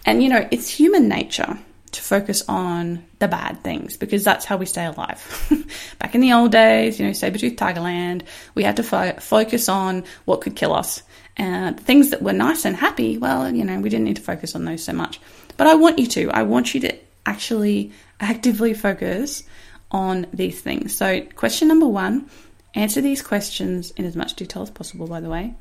And, 0.05 0.23
you 0.23 0.29
know, 0.29 0.47
it's 0.51 0.69
human 0.69 1.07
nature 1.07 1.57
to 1.91 2.01
focus 2.01 2.43
on 2.47 3.03
the 3.19 3.27
bad 3.27 3.63
things 3.63 3.97
because 3.97 4.23
that's 4.23 4.45
how 4.45 4.57
we 4.57 4.65
stay 4.65 4.85
alive. 4.85 5.65
Back 5.99 6.15
in 6.15 6.21
the 6.21 6.33
old 6.33 6.51
days, 6.51 6.99
you 6.99 7.05
know, 7.05 7.13
saber-tooth 7.13 7.55
Tigerland, 7.55 8.23
we 8.55 8.63
had 8.63 8.77
to 8.77 8.83
fo- 8.83 9.13
focus 9.19 9.67
on 9.69 10.03
what 10.25 10.41
could 10.41 10.55
kill 10.55 10.73
us. 10.73 11.03
And 11.37 11.79
things 11.79 12.09
that 12.09 12.21
were 12.21 12.33
nice 12.33 12.65
and 12.65 12.75
happy, 12.75 13.17
well, 13.17 13.53
you 13.53 13.63
know, 13.63 13.79
we 13.79 13.89
didn't 13.89 14.05
need 14.05 14.17
to 14.17 14.21
focus 14.21 14.55
on 14.55 14.65
those 14.65 14.83
so 14.83 14.93
much. 14.93 15.19
But 15.57 15.67
I 15.67 15.75
want 15.75 15.99
you 15.99 16.07
to. 16.07 16.29
I 16.31 16.43
want 16.43 16.73
you 16.73 16.81
to 16.81 16.95
actually 17.25 17.91
actively 18.19 18.73
focus 18.73 19.43
on 19.91 20.27
these 20.33 20.59
things. 20.61 20.95
So, 20.95 21.21
question 21.21 21.69
number 21.69 21.87
one 21.87 22.29
answer 22.75 23.01
these 23.01 23.21
questions 23.21 23.91
in 23.91 24.05
as 24.05 24.15
much 24.15 24.35
detail 24.35 24.61
as 24.61 24.69
possible, 24.69 25.07
by 25.07 25.19
the 25.21 25.29
way. 25.29 25.53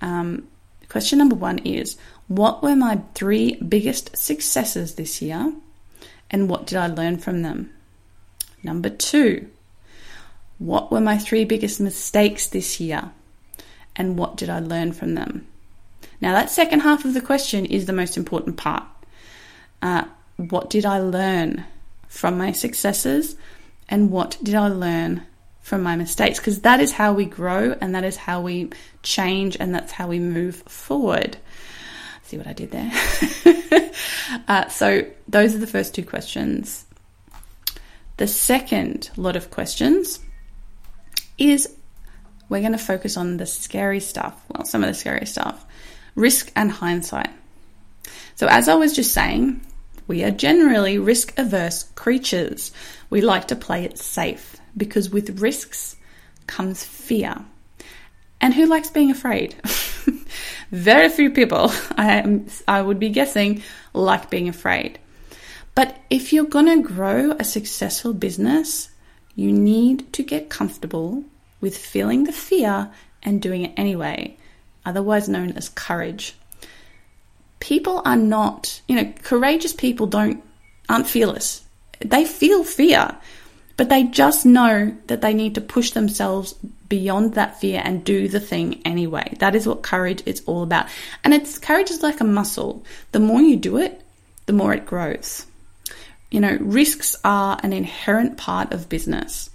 Um, 0.00 0.48
question 0.88 1.18
number 1.18 1.34
one 1.34 1.58
is 1.58 1.98
What 2.28 2.62
were 2.62 2.76
my 2.76 3.00
three 3.14 3.54
biggest 3.56 4.16
successes 4.16 4.94
this 4.94 5.20
year? 5.22 5.52
And 6.30 6.48
what 6.48 6.66
did 6.66 6.76
I 6.76 6.86
learn 6.86 7.18
from 7.18 7.42
them? 7.42 7.72
Number 8.62 8.90
two, 8.90 9.48
what 10.58 10.92
were 10.92 11.00
my 11.00 11.16
three 11.16 11.44
biggest 11.44 11.80
mistakes 11.80 12.46
this 12.46 12.80
year? 12.80 13.10
And 13.96 14.18
what 14.18 14.36
did 14.36 14.50
I 14.50 14.60
learn 14.60 14.92
from 14.92 15.14
them? 15.14 15.46
Now, 16.20 16.32
that 16.32 16.50
second 16.50 16.80
half 16.80 17.04
of 17.04 17.14
the 17.14 17.20
question 17.20 17.64
is 17.64 17.86
the 17.86 17.92
most 17.92 18.16
important 18.16 18.56
part. 18.56 18.84
Uh, 19.80 20.04
what 20.36 20.68
did 20.68 20.84
I 20.84 21.00
learn 21.00 21.64
from 22.08 22.36
my 22.36 22.52
successes? 22.52 23.36
And 23.88 24.10
what 24.10 24.36
did 24.42 24.54
I 24.54 24.68
learn 24.68 25.22
from 25.62 25.82
my 25.82 25.96
mistakes? 25.96 26.38
Because 26.38 26.60
that 26.60 26.80
is 26.80 26.92
how 26.92 27.12
we 27.12 27.24
grow 27.24 27.76
and 27.80 27.94
that 27.94 28.04
is 28.04 28.16
how 28.16 28.40
we 28.40 28.70
change 29.02 29.56
and 29.58 29.74
that's 29.74 29.92
how 29.92 30.08
we 30.08 30.18
move 30.18 30.56
forward. 30.56 31.38
See 32.28 32.36
what 32.36 32.46
I 32.46 32.52
did 32.52 32.70
there? 32.70 32.92
uh, 34.48 34.68
so, 34.68 35.06
those 35.28 35.54
are 35.54 35.58
the 35.58 35.66
first 35.66 35.94
two 35.94 36.04
questions. 36.04 36.84
The 38.18 38.26
second 38.26 39.08
lot 39.16 39.34
of 39.34 39.50
questions 39.50 40.20
is 41.38 41.74
we're 42.50 42.60
going 42.60 42.72
to 42.72 42.78
focus 42.78 43.16
on 43.16 43.38
the 43.38 43.46
scary 43.46 44.00
stuff. 44.00 44.38
Well, 44.50 44.66
some 44.66 44.84
of 44.84 44.88
the 44.88 44.94
scary 44.94 45.24
stuff 45.24 45.64
risk 46.16 46.52
and 46.54 46.70
hindsight. 46.70 47.30
So, 48.34 48.46
as 48.46 48.68
I 48.68 48.74
was 48.74 48.94
just 48.94 49.14
saying, 49.14 49.62
we 50.06 50.22
are 50.22 50.30
generally 50.30 50.98
risk 50.98 51.32
averse 51.38 51.84
creatures. 51.94 52.72
We 53.08 53.22
like 53.22 53.48
to 53.48 53.56
play 53.56 53.84
it 53.84 53.96
safe 53.96 54.58
because 54.76 55.08
with 55.08 55.40
risks 55.40 55.96
comes 56.46 56.84
fear. 56.84 57.36
And 58.38 58.52
who 58.52 58.66
likes 58.66 58.90
being 58.90 59.10
afraid? 59.10 59.56
Very 60.70 61.08
few 61.08 61.30
people, 61.30 61.72
I, 61.96 62.14
am, 62.14 62.46
I 62.66 62.82
would 62.82 62.98
be 62.98 63.10
guessing, 63.10 63.62
like 63.92 64.30
being 64.30 64.48
afraid. 64.48 64.98
But 65.74 65.96
if 66.10 66.32
you're 66.32 66.44
going 66.44 66.66
to 66.66 66.82
grow 66.82 67.32
a 67.32 67.44
successful 67.44 68.12
business, 68.12 68.90
you 69.34 69.52
need 69.52 70.12
to 70.14 70.22
get 70.22 70.50
comfortable 70.50 71.24
with 71.60 71.76
feeling 71.76 72.24
the 72.24 72.32
fear 72.32 72.90
and 73.22 73.42
doing 73.42 73.62
it 73.62 73.72
anyway, 73.76 74.36
otherwise 74.84 75.28
known 75.28 75.52
as 75.52 75.68
courage. 75.68 76.34
People 77.60 78.02
are 78.04 78.16
not, 78.16 78.80
you 78.88 78.96
know, 78.96 79.12
courageous 79.22 79.72
people 79.72 80.06
don't 80.06 80.42
aren't 80.88 81.06
fearless. 81.06 81.64
They 82.00 82.24
feel 82.24 82.64
fear, 82.64 83.16
but 83.78 83.88
they 83.88 84.02
just 84.02 84.44
know 84.44 84.94
that 85.06 85.20
they 85.22 85.32
need 85.32 85.54
to 85.54 85.60
push 85.60 85.92
themselves 85.92 86.52
beyond 86.88 87.34
that 87.34 87.60
fear 87.60 87.80
and 87.82 88.04
do 88.04 88.26
the 88.26 88.40
thing 88.40 88.82
anyway. 88.84 89.36
That 89.38 89.54
is 89.54 89.68
what 89.68 89.84
courage 89.84 90.20
is 90.26 90.42
all 90.46 90.64
about. 90.64 90.88
And 91.22 91.32
it's 91.32 91.60
courage 91.60 91.90
is 91.92 92.02
like 92.02 92.20
a 92.20 92.24
muscle. 92.24 92.84
The 93.12 93.20
more 93.20 93.40
you 93.40 93.56
do 93.56 93.76
it, 93.76 94.02
the 94.46 94.52
more 94.52 94.74
it 94.74 94.84
grows. 94.84 95.46
You 96.28 96.40
know, 96.40 96.58
risks 96.60 97.14
are 97.22 97.58
an 97.62 97.72
inherent 97.72 98.36
part 98.36 98.72
of 98.72 98.88
business. 98.88 99.48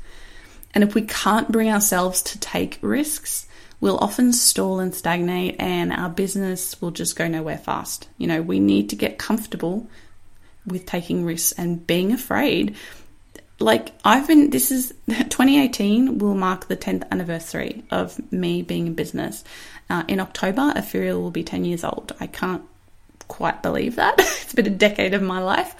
And 0.73 0.85
if 0.85 0.95
we 0.95 1.01
can't 1.01 1.51
bring 1.51 1.69
ourselves 1.69 2.21
to 2.23 2.39
take 2.39 2.79
risks, 2.81 3.45
we'll 3.81 3.97
often 3.97 4.31
stall 4.31 4.79
and 4.79 4.95
stagnate 4.95 5.57
and 5.59 5.91
our 5.91 6.09
business 6.09 6.81
will 6.81 6.91
just 6.91 7.17
go 7.17 7.27
nowhere 7.27 7.57
fast. 7.57 8.07
You 8.17 8.27
know, 8.27 8.41
we 8.41 8.61
need 8.61 8.89
to 8.91 8.95
get 8.95 9.17
comfortable 9.17 9.85
with 10.65 10.85
taking 10.85 11.25
risks 11.25 11.51
and 11.51 11.85
being 11.85 12.13
afraid. 12.13 12.77
Like, 13.59 13.91
I've 14.03 14.27
been, 14.27 14.49
this 14.49 14.71
is 14.71 14.93
2018 15.07 16.17
will 16.17 16.35
mark 16.35 16.67
the 16.67 16.77
10th 16.77 17.09
anniversary 17.11 17.83
of 17.91 18.19
me 18.31 18.61
being 18.61 18.87
in 18.87 18.93
business. 18.93 19.43
Uh, 19.89 20.03
in 20.07 20.19
October, 20.19 20.73
Ethereal 20.75 21.21
will 21.21 21.31
be 21.31 21.43
10 21.43 21.65
years 21.65 21.83
old. 21.83 22.13
I 22.19 22.27
can't 22.27 22.63
quite 23.27 23.61
believe 23.61 23.95
that. 23.95 24.15
it's 24.19 24.53
been 24.53 24.67
a 24.67 24.71
decade 24.71 25.13
of 25.13 25.21
my 25.21 25.39
life. 25.39 25.75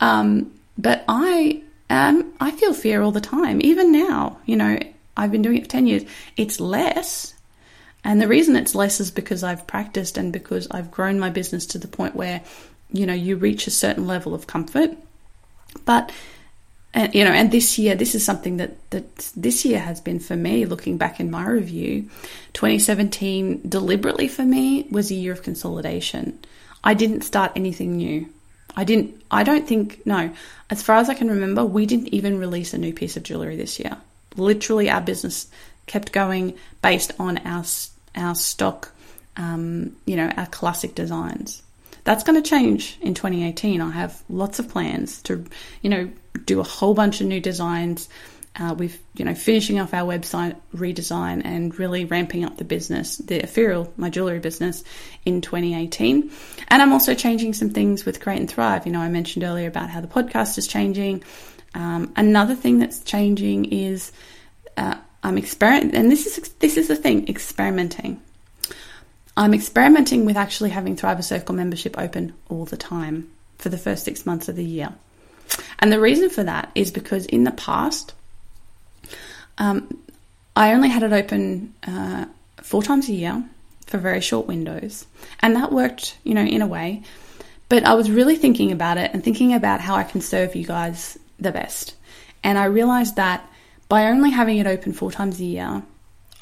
Um, 0.00 0.52
but 0.78 1.04
I 1.08 1.62
um, 1.92 2.32
I 2.40 2.50
feel 2.52 2.72
fear 2.72 3.02
all 3.02 3.12
the 3.12 3.20
time, 3.20 3.60
even 3.62 3.92
now. 3.92 4.38
You 4.46 4.56
know, 4.56 4.78
I've 5.14 5.30
been 5.30 5.42
doing 5.42 5.58
it 5.58 5.64
for 5.64 5.70
10 5.70 5.86
years. 5.86 6.04
It's 6.38 6.58
less. 6.58 7.34
And 8.02 8.20
the 8.20 8.26
reason 8.28 8.56
it's 8.56 8.74
less 8.74 8.98
is 8.98 9.10
because 9.10 9.44
I've 9.44 9.66
practiced 9.66 10.16
and 10.16 10.32
because 10.32 10.66
I've 10.70 10.90
grown 10.90 11.20
my 11.20 11.28
business 11.28 11.66
to 11.66 11.78
the 11.78 11.86
point 11.86 12.16
where, 12.16 12.40
you 12.92 13.04
know, 13.04 13.12
you 13.12 13.36
reach 13.36 13.66
a 13.66 13.70
certain 13.70 14.06
level 14.06 14.34
of 14.34 14.46
comfort. 14.46 14.96
But, 15.84 16.10
and, 16.94 17.14
you 17.14 17.24
know, 17.24 17.30
and 17.30 17.50
this 17.50 17.78
year, 17.78 17.94
this 17.94 18.14
is 18.14 18.24
something 18.24 18.58
that, 18.58 18.90
that 18.90 19.32
this 19.34 19.64
year 19.64 19.78
has 19.78 20.00
been 20.00 20.20
for 20.20 20.36
me, 20.36 20.66
looking 20.66 20.98
back 20.98 21.20
in 21.20 21.30
my 21.30 21.46
review. 21.46 22.10
2017, 22.52 23.62
deliberately 23.66 24.28
for 24.28 24.42
me, 24.44 24.86
was 24.90 25.10
a 25.10 25.14
year 25.14 25.32
of 25.32 25.42
consolidation. 25.42 26.38
I 26.84 26.94
didn't 26.94 27.22
start 27.22 27.52
anything 27.56 27.96
new. 27.96 28.28
I 28.76 28.84
didn't, 28.84 29.22
I 29.30 29.42
don't 29.42 29.66
think, 29.66 30.04
no, 30.06 30.32
as 30.68 30.82
far 30.82 30.96
as 30.96 31.08
I 31.08 31.14
can 31.14 31.28
remember, 31.28 31.64
we 31.64 31.86
didn't 31.86 32.08
even 32.08 32.38
release 32.38 32.74
a 32.74 32.78
new 32.78 32.92
piece 32.92 33.16
of 33.16 33.22
jewelry 33.22 33.56
this 33.56 33.78
year. 33.78 33.96
Literally, 34.36 34.90
our 34.90 35.00
business 35.00 35.48
kept 35.86 36.12
going 36.12 36.56
based 36.82 37.12
on 37.18 37.38
our, 37.38 37.64
our 38.16 38.34
stock, 38.34 38.92
um, 39.36 39.96
you 40.04 40.16
know, 40.16 40.28
our 40.36 40.46
classic 40.46 40.94
designs. 40.94 41.62
That's 42.04 42.24
going 42.24 42.42
to 42.42 42.48
change 42.48 42.98
in 43.00 43.14
2018. 43.14 43.80
I 43.80 43.90
have 43.90 44.22
lots 44.28 44.58
of 44.58 44.68
plans 44.68 45.22
to, 45.22 45.44
you 45.82 45.90
know, 45.90 46.10
do 46.44 46.60
a 46.60 46.64
whole 46.64 46.94
bunch 46.94 47.20
of 47.20 47.26
new 47.26 47.40
designs, 47.40 48.08
uh, 48.56 48.74
we've, 48.76 48.98
you 49.14 49.24
know, 49.24 49.34
finishing 49.34 49.80
off 49.80 49.94
our 49.94 50.06
website 50.06 50.56
redesign 50.74 51.40
and 51.44 51.78
really 51.78 52.04
ramping 52.04 52.44
up 52.44 52.58
the 52.58 52.64
business, 52.64 53.16
the 53.16 53.42
ethereal, 53.42 53.90
my 53.96 54.10
jewelry 54.10 54.40
business 54.40 54.84
in 55.24 55.40
2018. 55.40 56.30
And 56.68 56.82
I'm 56.82 56.92
also 56.92 57.14
changing 57.14 57.54
some 57.54 57.70
things 57.70 58.04
with 58.04 58.20
Create 58.20 58.40
and 58.40 58.50
Thrive. 58.50 58.84
You 58.84 58.92
know, 58.92 59.00
I 59.00 59.08
mentioned 59.08 59.44
earlier 59.44 59.68
about 59.68 59.88
how 59.88 60.02
the 60.02 60.06
podcast 60.06 60.58
is 60.58 60.66
changing. 60.66 61.24
Um, 61.74 62.12
another 62.14 62.54
thing 62.54 62.78
that's 62.78 63.00
changing 63.00 63.72
is 63.72 64.12
uh, 64.76 64.96
I'm 65.22 65.38
experimenting, 65.38 65.94
and 65.94 66.10
this 66.10 66.26
is 66.26 66.48
this 66.54 66.76
is 66.76 66.88
the 66.88 66.96
thing, 66.96 67.28
experimenting. 67.28 68.20
I'm 69.36 69.54
experimenting 69.54 70.26
with 70.26 70.36
actually 70.36 70.70
having 70.70 70.96
Thriver 70.96 71.24
Circle 71.24 71.54
membership 71.54 71.98
open 71.98 72.34
all 72.48 72.64
the 72.64 72.76
time 72.76 73.30
for 73.58 73.70
the 73.70 73.78
first 73.78 74.04
six 74.04 74.26
months 74.26 74.48
of 74.48 74.56
the 74.56 74.64
year. 74.64 74.92
And 75.78 75.92
the 75.92 76.00
reason 76.00 76.30
for 76.30 76.44
that 76.44 76.70
is 76.74 76.90
because 76.90 77.26
in 77.26 77.44
the 77.44 77.50
past, 77.50 78.14
um, 79.58 79.98
I 80.54 80.74
only 80.74 80.88
had 80.88 81.02
it 81.02 81.12
open 81.12 81.74
uh, 81.86 82.26
four 82.62 82.82
times 82.82 83.08
a 83.08 83.12
year 83.12 83.44
for 83.86 83.98
very 83.98 84.20
short 84.20 84.46
windows, 84.46 85.06
and 85.40 85.56
that 85.56 85.72
worked, 85.72 86.16
you 86.24 86.34
know, 86.34 86.44
in 86.44 86.62
a 86.62 86.66
way. 86.66 87.02
But 87.68 87.84
I 87.84 87.94
was 87.94 88.10
really 88.10 88.36
thinking 88.36 88.70
about 88.70 88.98
it 88.98 89.12
and 89.14 89.24
thinking 89.24 89.54
about 89.54 89.80
how 89.80 89.94
I 89.94 90.04
can 90.04 90.20
serve 90.20 90.54
you 90.54 90.66
guys 90.66 91.18
the 91.38 91.52
best. 91.52 91.94
And 92.44 92.58
I 92.58 92.66
realized 92.66 93.16
that 93.16 93.48
by 93.88 94.06
only 94.06 94.30
having 94.30 94.58
it 94.58 94.66
open 94.66 94.92
four 94.92 95.10
times 95.10 95.40
a 95.40 95.44
year, 95.44 95.82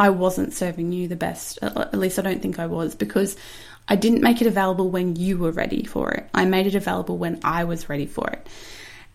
I 0.01 0.09
wasn't 0.09 0.55
serving 0.55 0.93
you 0.93 1.09
the 1.09 1.15
best. 1.15 1.59
At 1.61 1.95
least 1.95 2.19
I 2.19 2.23
don't 2.23 2.41
think 2.41 2.59
I 2.59 2.67
was 2.67 2.95
because 2.95 3.37
I 3.87 3.97
didn't 3.97 4.23
make 4.23 4.41
it 4.41 4.47
available 4.47 4.89
when 4.89 5.15
you 5.15 5.37
were 5.37 5.53
ready 5.53 5.85
for 5.85 6.11
it. 6.13 6.27
I 6.33 6.47
made 6.47 6.67
it 6.67 6.75
available 6.75 7.19
when 7.19 7.39
I 7.45 7.65
was 7.65 7.91
ready 7.91 8.07
for 8.07 8.27
it. 8.31 8.47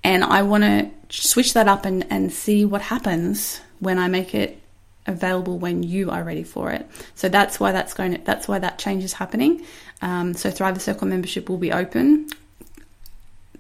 And 0.04 0.24
I 0.24 0.44
want 0.44 0.64
to 0.64 0.92
switch 1.10 1.54
that 1.54 1.68
up 1.68 1.86
and, 1.86 2.06
and 2.12 2.32
see 2.32 2.66
what 2.66 2.84
happens 2.84 3.60
when 3.80 3.98
I 3.98 4.08
make 4.10 4.36
it 4.36 4.62
available 5.08 5.58
when 5.58 5.82
you 5.82 6.12
are 6.12 6.24
ready 6.24 6.44
for 6.44 6.72
it. 6.72 6.88
So 7.16 7.30
that's 7.30 7.60
why 7.60 7.72
that's 7.72 7.96
going. 7.96 8.14
To, 8.14 8.22
that's 8.24 8.48
why 8.48 8.60
that 8.60 8.78
change 8.78 9.04
is 9.04 9.14
happening. 9.14 9.66
Um, 10.04 10.36
so 10.36 10.52
Thriver 10.52 10.80
Circle 10.80 11.08
membership 11.08 11.50
will 11.50 11.58
be 11.58 11.72
open 11.72 12.30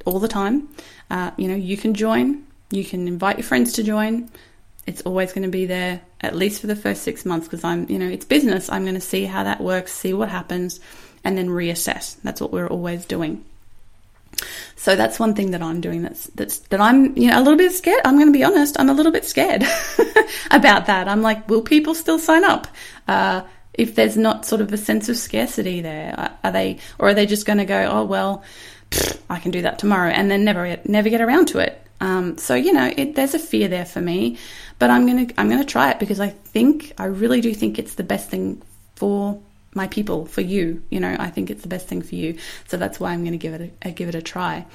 all 0.05 0.19
the 0.19 0.27
time. 0.27 0.69
Uh, 1.09 1.31
you 1.37 1.47
know, 1.47 1.55
you 1.55 1.75
can 1.75 1.95
join. 1.95 2.45
You 2.69 2.85
can 2.85 3.07
invite 3.07 3.37
your 3.37 3.45
friends 3.45 3.73
to 3.73 3.83
join. 3.83 4.29
It's 4.85 5.01
always 5.01 5.33
going 5.33 5.43
to 5.43 5.49
be 5.49 5.65
there 5.65 6.01
at 6.21 6.35
least 6.35 6.61
for 6.61 6.67
the 6.67 6.75
first 6.75 7.03
six 7.03 7.25
months 7.25 7.47
because 7.47 7.63
I'm, 7.63 7.89
you 7.89 7.97
know, 7.97 8.07
it's 8.07 8.25
business. 8.25 8.69
I'm 8.69 8.83
going 8.83 8.95
to 8.95 9.01
see 9.01 9.25
how 9.25 9.43
that 9.43 9.61
works, 9.61 9.93
see 9.93 10.13
what 10.13 10.29
happens, 10.29 10.79
and 11.23 11.37
then 11.37 11.49
reassess. 11.49 12.17
That's 12.21 12.39
what 12.39 12.51
we're 12.51 12.67
always 12.67 13.05
doing. 13.05 13.43
So 14.75 14.95
that's 14.95 15.19
one 15.19 15.33
thing 15.33 15.51
that 15.51 15.61
I'm 15.61 15.81
doing 15.81 16.01
that's 16.01 16.27
that's 16.35 16.59
that 16.69 16.81
I'm 16.81 17.17
you 17.17 17.29
know 17.29 17.39
a 17.39 17.41
little 17.41 17.57
bit 17.57 17.71
scared. 17.71 18.01
I'm 18.05 18.15
going 18.15 18.27
to 18.27 18.37
be 18.37 18.43
honest. 18.43 18.79
I'm 18.79 18.89
a 18.89 18.93
little 18.93 19.11
bit 19.11 19.25
scared 19.25 19.63
about 20.51 20.87
that. 20.87 21.07
I'm 21.07 21.21
like, 21.21 21.49
will 21.49 21.61
people 21.61 21.95
still 21.95 22.19
sign 22.19 22.43
up? 22.43 22.67
Uh, 23.07 23.43
if 23.73 23.95
there's 23.95 24.17
not 24.17 24.45
sort 24.45 24.61
of 24.61 24.71
a 24.71 24.77
sense 24.77 25.09
of 25.09 25.17
scarcity 25.17 25.81
there, 25.81 26.37
are 26.43 26.51
they 26.51 26.79
or 26.99 27.09
are 27.09 27.13
they 27.13 27.25
just 27.25 27.45
going 27.45 27.59
to 27.59 27.65
go, 27.65 27.89
oh 27.91 28.03
well, 28.03 28.43
pfft, 28.91 29.19
I 29.29 29.39
can 29.39 29.51
do 29.51 29.61
that 29.63 29.79
tomorrow, 29.79 30.09
and 30.09 30.29
then 30.29 30.43
never 30.43 30.77
never 30.85 31.09
get 31.09 31.21
around 31.21 31.47
to 31.49 31.59
it? 31.59 31.81
Um, 32.01 32.37
so 32.37 32.55
you 32.55 32.73
know, 32.73 32.91
it, 32.95 33.15
there's 33.15 33.33
a 33.33 33.39
fear 33.39 33.67
there 33.67 33.85
for 33.85 34.01
me, 34.01 34.37
but 34.79 34.89
I'm 34.89 35.05
gonna 35.07 35.27
I'm 35.37 35.49
gonna 35.49 35.65
try 35.65 35.91
it 35.91 35.99
because 35.99 36.19
I 36.19 36.29
think 36.29 36.93
I 36.97 37.05
really 37.05 37.41
do 37.41 37.53
think 37.53 37.79
it's 37.79 37.95
the 37.95 38.03
best 38.03 38.29
thing 38.29 38.61
for 38.95 39.39
my 39.73 39.87
people, 39.87 40.25
for 40.25 40.41
you. 40.41 40.81
You 40.89 40.99
know, 40.99 41.15
I 41.19 41.29
think 41.29 41.49
it's 41.49 41.61
the 41.61 41.67
best 41.67 41.87
thing 41.87 42.01
for 42.01 42.15
you. 42.15 42.37
So 42.67 42.77
that's 42.77 42.99
why 42.99 43.11
I'm 43.11 43.25
to 43.25 43.37
give 43.37 43.53
it 43.53 43.73
a, 43.83 43.91
give 43.91 44.09
it 44.09 44.15
a 44.15 44.21
try. 44.21 44.65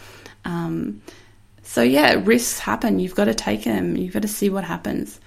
Um, 0.45 1.03
so 1.63 1.83
yeah, 1.83 2.21
risks 2.23 2.59
happen. 2.59 2.99
You've 2.99 3.15
got 3.15 3.27
to 3.27 3.35
take 3.35 3.65
them. 3.65 3.97
You've 3.97 4.13
got 4.13 4.23
to 4.23 4.29
see 4.29 4.51
what 4.51 4.65
happens. 4.65 5.21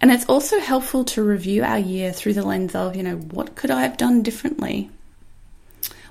And 0.00 0.10
it's 0.10 0.26
also 0.26 0.58
helpful 0.58 1.04
to 1.04 1.22
review 1.22 1.62
our 1.62 1.78
year 1.78 2.12
through 2.12 2.34
the 2.34 2.42
lens 2.42 2.74
of, 2.74 2.94
you 2.96 3.02
know, 3.02 3.16
what 3.16 3.54
could 3.54 3.70
I 3.70 3.82
have 3.82 3.96
done 3.96 4.22
differently? 4.22 4.90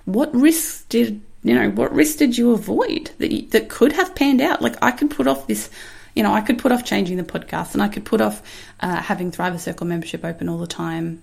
What 0.05 0.33
risks 0.33 0.85
did, 0.89 1.21
you 1.43 1.53
know, 1.53 1.69
what 1.69 1.93
risks 1.93 2.15
did 2.15 2.37
you 2.37 2.51
avoid 2.51 3.11
that, 3.17 3.31
you, 3.31 3.47
that 3.49 3.69
could 3.69 3.91
have 3.91 4.15
panned 4.15 4.41
out? 4.41 4.61
Like 4.61 4.75
I 4.81 4.91
could 4.91 5.09
put 5.09 5.27
off 5.27 5.45
this, 5.47 5.69
you 6.15 6.23
know, 6.23 6.33
I 6.33 6.41
could 6.41 6.57
put 6.57 6.71
off 6.71 6.85
changing 6.85 7.17
the 7.17 7.23
podcast 7.23 7.73
and 7.73 7.83
I 7.83 7.89
could 7.89 8.05
put 8.05 8.21
off 8.21 8.41
uh, 8.79 8.95
having 8.95 9.31
Thriver 9.31 9.59
Circle 9.59 9.87
membership 9.87 10.23
open 10.23 10.47
all 10.47 10.57
the 10.57 10.67
time 10.67 11.21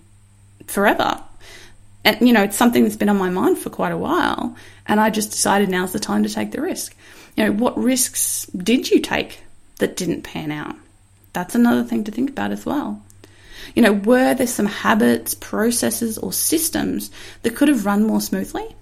forever. 0.66 1.22
And, 2.04 2.26
you 2.26 2.32
know, 2.32 2.42
it's 2.42 2.56
something 2.56 2.82
that's 2.82 2.96
been 2.96 3.08
on 3.08 3.18
my 3.18 3.30
mind 3.30 3.58
for 3.58 3.70
quite 3.70 3.92
a 3.92 3.98
while. 3.98 4.56
And 4.86 5.00
I 5.00 5.10
just 5.10 5.32
decided 5.32 5.68
now's 5.68 5.92
the 5.92 5.98
time 5.98 6.22
to 6.22 6.28
take 6.28 6.50
the 6.50 6.62
risk. 6.62 6.94
You 7.36 7.44
know, 7.44 7.52
what 7.52 7.78
risks 7.78 8.46
did 8.46 8.90
you 8.90 9.00
take 9.00 9.42
that 9.78 9.96
didn't 9.96 10.22
pan 10.22 10.50
out? 10.50 10.76
That's 11.32 11.54
another 11.54 11.84
thing 11.84 12.04
to 12.04 12.10
think 12.10 12.30
about 12.30 12.52
as 12.52 12.66
well. 12.66 13.02
You 13.74 13.82
know, 13.82 13.92
were 13.92 14.34
there 14.34 14.46
some 14.46 14.66
habits, 14.66 15.34
processes, 15.34 16.18
or 16.18 16.32
systems 16.32 17.10
that 17.42 17.54
could 17.54 17.68
have 17.68 17.86
run 17.86 18.04
more 18.04 18.20
smoothly? 18.20 18.74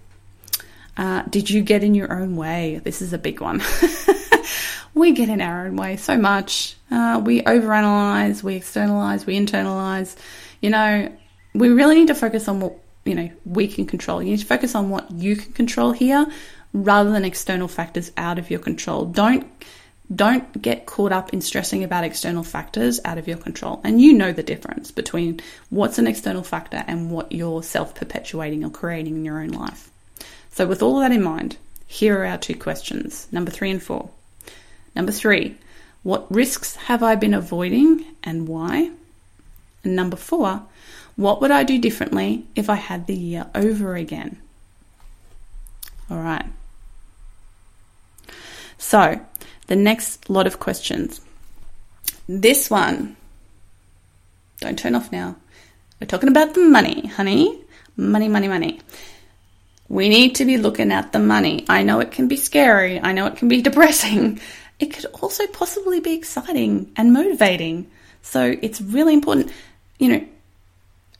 Uh, 0.98 1.22
did 1.30 1.48
you 1.48 1.62
get 1.62 1.84
in 1.84 1.94
your 1.94 2.12
own 2.12 2.36
way? 2.36 2.80
This 2.82 3.00
is 3.00 3.12
a 3.12 3.18
big 3.18 3.40
one. 3.40 3.62
we 4.94 5.12
get 5.12 5.28
in 5.28 5.40
our 5.40 5.66
own 5.66 5.76
way 5.76 5.96
so 5.96 6.18
much. 6.18 6.74
Uh, 6.90 7.22
we 7.24 7.40
overanalyze, 7.42 8.42
we 8.42 8.56
externalize, 8.56 9.24
we 9.24 9.38
internalize. 9.38 10.16
You 10.60 10.70
know, 10.70 11.16
we 11.54 11.68
really 11.68 11.94
need 11.94 12.08
to 12.08 12.16
focus 12.16 12.48
on 12.48 12.58
what 12.58 12.76
you 13.04 13.14
know 13.14 13.30
we 13.46 13.68
can 13.68 13.86
control. 13.86 14.22
You 14.22 14.32
need 14.32 14.40
to 14.40 14.46
focus 14.46 14.74
on 14.74 14.90
what 14.90 15.10
you 15.12 15.36
can 15.36 15.52
control 15.52 15.92
here, 15.92 16.26
rather 16.72 17.10
than 17.10 17.24
external 17.24 17.68
factors 17.68 18.10
out 18.16 18.38
of 18.38 18.50
your 18.50 18.60
control. 18.60 19.04
Don't 19.04 19.46
don't 20.14 20.60
get 20.60 20.86
caught 20.86 21.12
up 21.12 21.32
in 21.32 21.40
stressing 21.40 21.84
about 21.84 22.02
external 22.02 22.42
factors 22.42 22.98
out 23.04 23.18
of 23.18 23.28
your 23.28 23.36
control. 23.36 23.80
And 23.84 24.00
you 24.00 24.14
know 24.14 24.32
the 24.32 24.42
difference 24.42 24.90
between 24.90 25.40
what's 25.68 25.98
an 25.98 26.06
external 26.06 26.42
factor 26.42 26.82
and 26.86 27.10
what 27.10 27.30
you're 27.30 27.62
self 27.62 27.94
perpetuating 27.94 28.64
or 28.64 28.70
creating 28.70 29.16
in 29.16 29.24
your 29.24 29.40
own 29.40 29.50
life. 29.50 29.90
So, 30.58 30.66
with 30.66 30.82
all 30.82 30.98
that 30.98 31.12
in 31.12 31.22
mind, 31.22 31.56
here 31.86 32.18
are 32.18 32.26
our 32.26 32.36
two 32.36 32.56
questions 32.56 33.28
number 33.30 33.48
three 33.48 33.70
and 33.70 33.80
four. 33.80 34.10
Number 34.92 35.12
three, 35.12 35.56
what 36.02 36.28
risks 36.34 36.74
have 36.74 37.00
I 37.00 37.14
been 37.14 37.32
avoiding 37.32 38.04
and 38.24 38.48
why? 38.48 38.90
And 39.84 39.94
number 39.94 40.16
four, 40.16 40.64
what 41.14 41.40
would 41.40 41.52
I 41.52 41.62
do 41.62 41.78
differently 41.78 42.44
if 42.56 42.68
I 42.68 42.74
had 42.74 43.06
the 43.06 43.14
year 43.14 43.46
over 43.54 43.94
again? 43.94 44.36
All 46.10 46.18
right. 46.18 46.46
So, 48.78 49.20
the 49.68 49.76
next 49.76 50.28
lot 50.28 50.48
of 50.48 50.58
questions. 50.58 51.20
This 52.28 52.68
one, 52.68 53.16
don't 54.58 54.76
turn 54.76 54.96
off 54.96 55.12
now. 55.12 55.36
We're 56.00 56.08
talking 56.08 56.28
about 56.28 56.54
the 56.54 56.62
money, 56.62 57.06
honey. 57.06 57.62
Money, 57.96 58.26
money, 58.26 58.48
money. 58.48 58.80
We 59.88 60.08
need 60.08 60.34
to 60.36 60.44
be 60.44 60.58
looking 60.58 60.92
at 60.92 61.12
the 61.12 61.18
money. 61.18 61.64
I 61.68 61.82
know 61.82 62.00
it 62.00 62.12
can 62.12 62.28
be 62.28 62.36
scary. 62.36 63.00
I 63.00 63.12
know 63.12 63.26
it 63.26 63.36
can 63.36 63.48
be 63.48 63.62
depressing. 63.68 64.40
It 64.78 64.92
could 64.92 65.06
also 65.06 65.46
possibly 65.48 66.00
be 66.00 66.14
exciting 66.14 66.92
and 66.96 67.12
motivating. 67.12 67.90
So 68.22 68.56
it's 68.60 68.80
really 68.80 69.14
important. 69.14 69.52
You 69.98 70.08
know, 70.08 70.26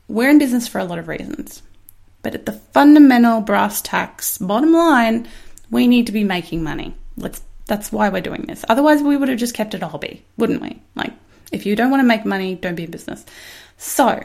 we're 0.07 0.31
in 0.31 0.39
business 0.39 0.69
for 0.69 0.79
a 0.79 0.85
lot 0.85 0.99
of 0.99 1.09
reasons. 1.09 1.63
But 2.23 2.35
at 2.35 2.47
the 2.47 2.53
fundamental 2.53 3.41
brass 3.41 3.81
tacks, 3.81 4.39
bottom 4.39 4.73
line, 4.73 5.29
we 5.71 5.87
need 5.87 6.07
to 6.07 6.13
be 6.13 6.25
making 6.25 6.63
money. 6.63 6.95
Let's 7.17 7.43
that's 7.67 7.93
why 7.93 8.09
we're 8.09 8.23
doing 8.23 8.47
this. 8.49 8.65
Otherwise, 8.69 9.03
we 9.03 9.17
would 9.17 9.29
have 9.29 9.39
just 9.39 9.55
kept 9.55 9.75
it 9.75 9.83
a 9.83 9.89
hobby, 9.89 10.25
wouldn't 10.39 10.63
we? 10.63 10.81
Like, 10.95 11.13
if 11.53 11.67
you 11.67 11.77
don't 11.77 11.91
want 11.91 12.01
to 12.01 12.07
make 12.07 12.25
money, 12.25 12.55
don't 12.55 12.75
be 12.75 12.85
in 12.85 12.91
business. 12.91 13.25
So, 13.77 14.25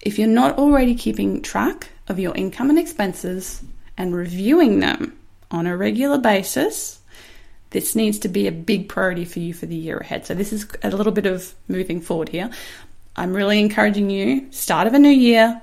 if 0.00 0.18
you're 0.18 0.28
not 0.28 0.58
already 0.58 0.94
keeping 0.94 1.42
track 1.42 1.90
of 2.08 2.18
your 2.18 2.34
income 2.34 2.70
and 2.70 2.78
expenses 2.78 3.62
and 3.96 4.14
reviewing 4.14 4.80
them 4.80 5.18
on 5.50 5.66
a 5.66 5.76
regular 5.76 6.18
basis, 6.18 7.00
this 7.70 7.94
needs 7.94 8.18
to 8.20 8.28
be 8.28 8.46
a 8.46 8.52
big 8.52 8.88
priority 8.88 9.24
for 9.24 9.40
you 9.40 9.52
for 9.52 9.66
the 9.66 9.76
year 9.76 9.98
ahead. 9.98 10.26
So, 10.26 10.34
this 10.34 10.52
is 10.52 10.66
a 10.82 10.90
little 10.90 11.12
bit 11.12 11.26
of 11.26 11.54
moving 11.68 12.00
forward 12.00 12.28
here. 12.28 12.50
I'm 13.16 13.34
really 13.34 13.58
encouraging 13.58 14.10
you, 14.10 14.46
start 14.52 14.86
of 14.86 14.94
a 14.94 14.98
new 14.98 15.08
year, 15.08 15.60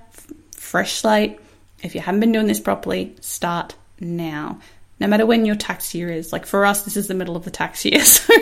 fresh 0.51 0.93
slate. 0.93 1.39
If 1.81 1.95
you 1.95 2.01
haven't 2.01 2.19
been 2.19 2.31
doing 2.31 2.47
this 2.47 2.59
properly, 2.59 3.15
start 3.21 3.75
now 3.99 4.59
no 4.99 5.07
matter 5.07 5.25
when 5.25 5.45
your 5.45 5.55
tax 5.55 5.93
year 5.93 6.09
is. 6.09 6.31
Like 6.31 6.45
for 6.45 6.65
us, 6.65 6.83
this 6.83 6.95
is 6.95 7.07
the 7.07 7.13
middle 7.13 7.35
of 7.35 7.43
the 7.43 7.51
tax 7.51 7.85
year. 7.85 8.01
So, 8.15 8.33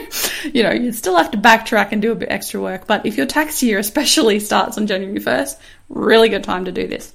you 0.49 0.63
know, 0.63 0.71
you 0.71 0.91
still 0.91 1.17
have 1.17 1.31
to 1.31 1.37
backtrack 1.37 1.91
and 1.91 2.01
do 2.01 2.11
a 2.11 2.15
bit 2.15 2.29
extra 2.29 2.61
work. 2.61 2.85
But 2.85 3.05
if 3.05 3.17
your 3.17 3.25
tax 3.25 3.63
year 3.63 3.79
especially 3.79 4.39
starts 4.41 4.77
on 4.77 4.87
January 4.87 5.19
1st, 5.19 5.57
really 5.89 6.29
good 6.29 6.43
time 6.43 6.65
to 6.65 6.71
do 6.71 6.87
this. 6.87 7.13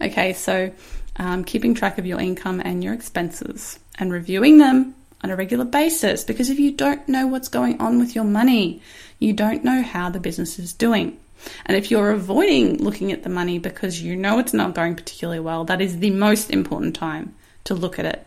Okay, 0.00 0.32
so 0.32 0.72
um, 1.16 1.44
keeping 1.44 1.74
track 1.74 1.98
of 1.98 2.06
your 2.06 2.20
income 2.20 2.60
and 2.64 2.82
your 2.82 2.94
expenses 2.94 3.78
and 3.98 4.12
reviewing 4.12 4.58
them 4.58 4.94
on 5.22 5.30
a 5.30 5.36
regular 5.36 5.64
basis 5.64 6.24
because 6.24 6.50
if 6.50 6.58
you 6.58 6.72
don't 6.72 7.08
know 7.08 7.26
what's 7.26 7.48
going 7.48 7.80
on 7.80 7.98
with 7.98 8.14
your 8.14 8.24
money, 8.24 8.82
you 9.18 9.32
don't 9.32 9.64
know 9.64 9.82
how 9.82 10.10
the 10.10 10.20
business 10.20 10.58
is 10.58 10.72
doing. 10.72 11.18
And 11.66 11.76
if 11.76 11.90
you're 11.90 12.10
avoiding 12.10 12.78
looking 12.78 13.12
at 13.12 13.22
the 13.22 13.28
money 13.28 13.58
because 13.58 14.02
you 14.02 14.16
know 14.16 14.38
it's 14.38 14.54
not 14.54 14.74
going 14.74 14.96
particularly 14.96 15.40
well, 15.40 15.64
that 15.64 15.80
is 15.80 15.98
the 15.98 16.10
most 16.10 16.50
important 16.50 16.96
time 16.96 17.34
to 17.64 17.74
look 17.74 17.98
at 17.98 18.06
it 18.06 18.26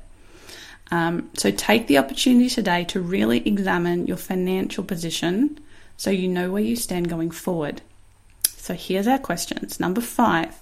um, 0.92 1.30
so 1.36 1.52
take 1.52 1.88
the 1.88 1.98
opportunity 1.98 2.50
today 2.50 2.84
to 2.86 3.02
really 3.02 3.46
examine 3.48 4.08
your 4.08 4.18
financial 4.18 4.84
position 4.84 5.60
so 5.98 6.10
you 6.10 6.28
know 6.28 6.52
where 6.52 6.62
you 6.62 6.76
stand 6.76 7.10
going 7.10 7.32
forward. 7.32 7.82
So 8.46 8.74
here's 8.74 9.08
our 9.08 9.20
questions. 9.20 9.80
Number 9.80 10.02
five 10.02 10.62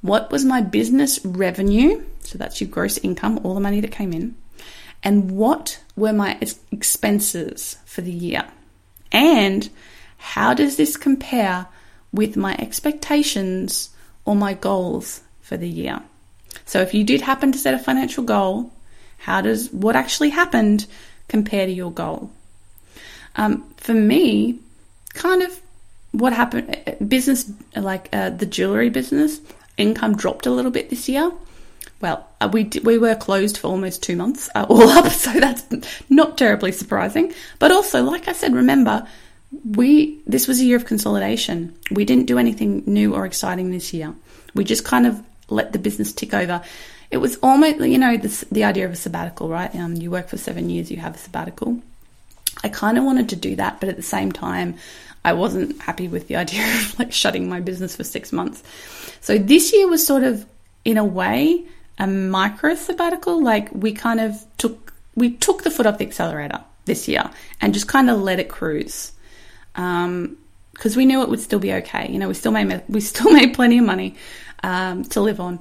What 0.00 0.30
was 0.30 0.44
my 0.44 0.60
business 0.60 1.24
revenue? 1.24 2.02
So 2.20 2.38
that's 2.38 2.60
your 2.60 2.70
gross 2.70 2.98
income, 2.98 3.40
all 3.44 3.54
the 3.54 3.60
money 3.60 3.80
that 3.80 3.92
came 3.92 4.12
in. 4.12 4.36
And 5.02 5.30
what 5.30 5.82
were 5.96 6.12
my 6.12 6.38
expenses 6.70 7.76
for 7.84 8.02
the 8.02 8.12
year? 8.12 8.44
And 9.12 9.68
how 10.18 10.54
does 10.54 10.76
this 10.76 10.96
compare 10.96 11.66
with 12.12 12.36
my 12.36 12.54
expectations 12.58 13.90
or 14.24 14.36
my 14.36 14.54
goals 14.54 15.22
for 15.40 15.56
the 15.56 15.68
year? 15.68 16.02
So 16.66 16.80
if 16.80 16.92
you 16.92 17.04
did 17.04 17.22
happen 17.22 17.52
to 17.52 17.58
set 17.58 17.74
a 17.74 17.78
financial 17.78 18.22
goal, 18.22 18.72
how 19.20 19.40
does 19.42 19.70
what 19.70 19.96
actually 19.96 20.30
happened 20.30 20.86
compare 21.28 21.66
to 21.66 21.72
your 21.72 21.92
goal? 21.92 22.30
Um, 23.36 23.68
for 23.76 23.94
me, 23.94 24.58
kind 25.14 25.42
of 25.42 25.60
what 26.12 26.32
happened, 26.32 26.76
business 27.06 27.50
like 27.76 28.08
uh, 28.12 28.30
the 28.30 28.46
jewelry 28.46 28.88
business, 28.90 29.40
income 29.76 30.16
dropped 30.16 30.46
a 30.46 30.50
little 30.50 30.70
bit 30.70 30.90
this 30.90 31.08
year. 31.08 31.30
Well, 32.00 32.26
uh, 32.40 32.48
we 32.50 32.70
we 32.82 32.96
were 32.96 33.14
closed 33.14 33.58
for 33.58 33.68
almost 33.68 34.02
two 34.02 34.16
months, 34.16 34.48
uh, 34.54 34.66
all 34.68 34.88
up, 34.88 35.08
so 35.12 35.32
that's 35.38 35.64
not 36.08 36.38
terribly 36.38 36.72
surprising. 36.72 37.32
But 37.58 37.70
also, 37.70 38.02
like 38.02 38.26
I 38.26 38.32
said, 38.32 38.54
remember 38.54 39.06
we 39.64 40.18
this 40.26 40.48
was 40.48 40.60
a 40.60 40.64
year 40.64 40.76
of 40.76 40.86
consolidation. 40.86 41.76
We 41.90 42.06
didn't 42.06 42.26
do 42.26 42.38
anything 42.38 42.84
new 42.86 43.14
or 43.14 43.26
exciting 43.26 43.70
this 43.70 43.92
year. 43.92 44.14
We 44.54 44.64
just 44.64 44.84
kind 44.84 45.06
of 45.06 45.22
let 45.48 45.72
the 45.72 45.78
business 45.78 46.12
tick 46.12 46.32
over 46.32 46.62
it 47.10 47.16
was 47.18 47.36
almost, 47.42 47.80
you 47.80 47.98
know, 47.98 48.16
the, 48.16 48.46
the 48.52 48.64
idea 48.64 48.84
of 48.84 48.92
a 48.92 48.96
sabbatical, 48.96 49.48
right? 49.48 49.74
Um, 49.74 49.94
you 49.94 50.10
work 50.10 50.28
for 50.28 50.36
seven 50.36 50.70
years, 50.70 50.90
you 50.90 50.98
have 50.98 51.14
a 51.16 51.18
sabbatical. 51.18 51.80
I 52.62 52.68
kind 52.68 52.98
of 52.98 53.04
wanted 53.04 53.28
to 53.30 53.36
do 53.36 53.56
that, 53.56 53.80
but 53.80 53.88
at 53.88 53.96
the 53.96 54.02
same 54.02 54.30
time, 54.30 54.76
I 55.24 55.32
wasn't 55.32 55.80
happy 55.82 56.08
with 56.08 56.28
the 56.28 56.36
idea 56.44 56.62
of 56.62 56.98
like 56.98 57.12
shutting 57.12 57.48
my 57.48 57.60
business 57.60 57.96
for 57.96 58.04
six 58.04 58.32
months. 58.32 58.62
So 59.20 59.38
this 59.38 59.72
year 59.72 59.88
was 59.88 60.06
sort 60.06 60.22
of, 60.22 60.46
in 60.84 60.96
a 60.98 61.04
way, 61.04 61.64
a 61.98 62.06
micro 62.06 62.74
sabbatical. 62.74 63.42
Like 63.42 63.68
we 63.72 63.92
kind 63.92 64.20
of 64.20 64.36
took, 64.56 64.92
we 65.14 65.32
took 65.32 65.64
the 65.64 65.70
foot 65.70 65.86
off 65.86 65.98
the 65.98 66.06
accelerator 66.06 66.60
this 66.84 67.08
year 67.08 67.28
and 67.60 67.74
just 67.74 67.88
kind 67.88 68.08
of 68.08 68.20
let 68.20 68.38
it 68.38 68.48
cruise. 68.48 69.12
Um, 69.74 70.36
because 70.72 70.96
we 70.96 71.04
knew 71.04 71.20
it 71.20 71.28
would 71.28 71.40
still 71.40 71.58
be 71.58 71.74
okay. 71.74 72.10
You 72.10 72.18
know, 72.18 72.28
we 72.28 72.32
still 72.32 72.52
made 72.52 72.82
we 72.88 73.02
still 73.02 73.30
made 73.38 73.52
plenty 73.52 73.76
of 73.76 73.84
money 73.84 74.16
um, 74.62 75.04
to 75.04 75.20
live 75.20 75.38
on 75.38 75.60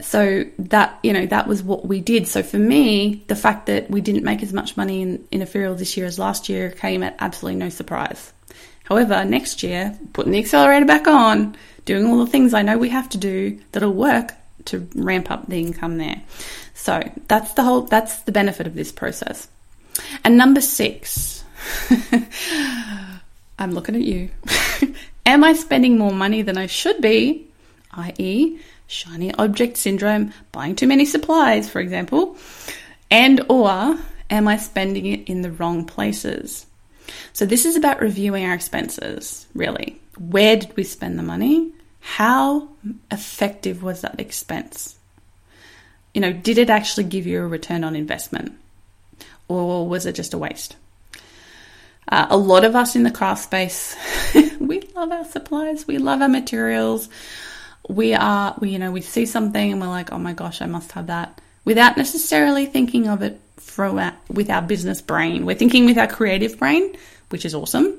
so 0.00 0.44
that 0.58 0.98
you 1.02 1.12
know 1.12 1.26
that 1.26 1.46
was 1.46 1.62
what 1.62 1.86
we 1.86 2.00
did. 2.00 2.26
So 2.28 2.42
for 2.42 2.58
me 2.58 3.24
the 3.28 3.36
fact 3.36 3.66
that 3.66 3.90
we 3.90 4.00
didn't 4.00 4.24
make 4.24 4.42
as 4.42 4.52
much 4.52 4.76
money 4.76 5.02
in, 5.02 5.26
in 5.30 5.42
ethereal 5.42 5.74
this 5.74 5.96
year 5.96 6.06
as 6.06 6.18
last 6.18 6.48
year 6.48 6.70
came 6.70 7.02
at 7.02 7.16
absolutely 7.18 7.58
no 7.58 7.68
surprise. 7.68 8.32
However 8.84 9.24
next 9.24 9.62
year 9.62 9.98
putting 10.12 10.32
the 10.32 10.38
accelerator 10.38 10.86
back 10.86 11.06
on 11.06 11.56
doing 11.84 12.06
all 12.06 12.18
the 12.18 12.30
things 12.30 12.52
i 12.52 12.60
know 12.60 12.76
we 12.76 12.90
have 12.90 13.08
to 13.08 13.18
do 13.18 13.58
that'll 13.72 13.92
work 13.92 14.32
to 14.66 14.86
ramp 14.94 15.30
up 15.30 15.48
the 15.48 15.58
income 15.58 15.98
there. 15.98 16.22
So 16.74 17.02
that's 17.26 17.52
the 17.54 17.62
whole 17.62 17.82
that's 17.82 18.20
the 18.20 18.32
benefit 18.32 18.66
of 18.66 18.74
this 18.74 18.92
process. 18.92 19.48
And 20.24 20.36
number 20.36 20.60
six 20.60 21.44
i'm 23.58 23.72
looking 23.72 23.96
at 23.96 24.02
you. 24.02 24.30
Am 25.26 25.44
i 25.44 25.52
spending 25.52 25.98
more 25.98 26.12
money 26.12 26.42
than 26.42 26.56
i 26.56 26.66
should 26.66 27.00
be 27.00 27.46
i.e 27.92 28.58
shiny 28.88 29.32
object 29.34 29.76
syndrome, 29.76 30.32
buying 30.50 30.74
too 30.74 30.88
many 30.88 31.04
supplies, 31.04 31.70
for 31.70 31.78
example, 31.78 32.36
and 33.10 33.40
or 33.48 33.96
am 34.30 34.48
I 34.48 34.56
spending 34.56 35.06
it 35.06 35.28
in 35.28 35.42
the 35.42 35.52
wrong 35.52 35.84
places? 35.84 36.66
So, 37.32 37.46
this 37.46 37.64
is 37.64 37.76
about 37.76 38.00
reviewing 38.00 38.44
our 38.44 38.54
expenses, 38.54 39.46
really. 39.54 40.00
Where 40.18 40.56
did 40.56 40.76
we 40.76 40.84
spend 40.84 41.18
the 41.18 41.22
money? 41.22 41.70
How 42.00 42.68
effective 43.10 43.82
was 43.82 44.00
that 44.00 44.18
expense? 44.18 44.96
You 46.14 46.20
know, 46.20 46.32
did 46.32 46.58
it 46.58 46.70
actually 46.70 47.04
give 47.04 47.26
you 47.26 47.42
a 47.42 47.46
return 47.46 47.84
on 47.84 47.94
investment? 47.94 48.58
Or 49.46 49.86
was 49.86 50.06
it 50.06 50.14
just 50.14 50.34
a 50.34 50.38
waste? 50.38 50.76
Uh, 52.10 52.26
a 52.30 52.36
lot 52.36 52.64
of 52.64 52.74
us 52.74 52.96
in 52.96 53.02
the 53.02 53.10
craft 53.10 53.44
space, 53.44 53.94
we 54.60 54.80
love 54.96 55.12
our 55.12 55.24
supplies, 55.26 55.86
we 55.86 55.98
love 55.98 56.22
our 56.22 56.28
materials. 56.28 57.08
We 57.88 58.14
are, 58.14 58.54
we, 58.60 58.70
you 58.70 58.78
know, 58.78 58.90
we 58.90 59.00
see 59.00 59.26
something 59.26 59.72
and 59.72 59.80
we're 59.80 59.88
like, 59.88 60.12
oh 60.12 60.18
my 60.18 60.32
gosh, 60.32 60.60
I 60.60 60.66
must 60.66 60.92
have 60.92 61.06
that, 61.06 61.40
without 61.64 61.96
necessarily 61.96 62.66
thinking 62.66 63.08
of 63.08 63.22
it 63.22 63.40
from 63.56 63.98
our, 63.98 64.14
with 64.28 64.50
our 64.50 64.62
business 64.62 65.00
brain. 65.00 65.46
We're 65.46 65.56
thinking 65.56 65.86
with 65.86 65.98
our 65.98 66.06
creative 66.06 66.58
brain, 66.58 66.94
which 67.30 67.44
is 67.44 67.54
awesome. 67.54 67.98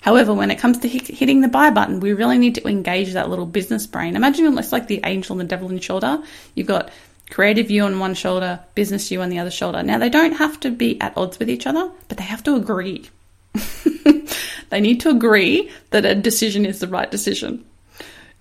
However, 0.00 0.32
when 0.32 0.50
it 0.50 0.58
comes 0.58 0.78
to 0.80 0.88
hit, 0.88 1.08
hitting 1.08 1.40
the 1.40 1.48
buy 1.48 1.70
button, 1.70 2.00
we 2.00 2.12
really 2.12 2.38
need 2.38 2.54
to 2.56 2.68
engage 2.68 3.12
that 3.14 3.28
little 3.28 3.46
business 3.46 3.86
brain. 3.86 4.14
Imagine 4.14 4.56
it's 4.56 4.70
like 4.70 4.86
the 4.86 5.00
angel 5.04 5.32
and 5.32 5.40
the 5.40 5.50
devil 5.50 5.68
in 5.68 5.74
the 5.74 5.82
shoulder. 5.82 6.22
You've 6.54 6.68
got 6.68 6.90
creative 7.30 7.70
you 7.70 7.82
on 7.82 7.98
one 7.98 8.14
shoulder, 8.14 8.60
business 8.74 9.10
you 9.10 9.20
on 9.20 9.30
the 9.30 9.38
other 9.38 9.50
shoulder. 9.50 9.82
Now, 9.82 9.98
they 9.98 10.08
don't 10.08 10.34
have 10.34 10.60
to 10.60 10.70
be 10.70 11.00
at 11.00 11.16
odds 11.16 11.38
with 11.38 11.50
each 11.50 11.66
other, 11.66 11.90
but 12.08 12.18
they 12.18 12.24
have 12.24 12.44
to 12.44 12.54
agree. 12.54 13.10
they 14.70 14.80
need 14.80 15.00
to 15.00 15.10
agree 15.10 15.70
that 15.90 16.04
a 16.04 16.14
decision 16.14 16.64
is 16.64 16.78
the 16.78 16.88
right 16.88 17.10
decision. 17.10 17.64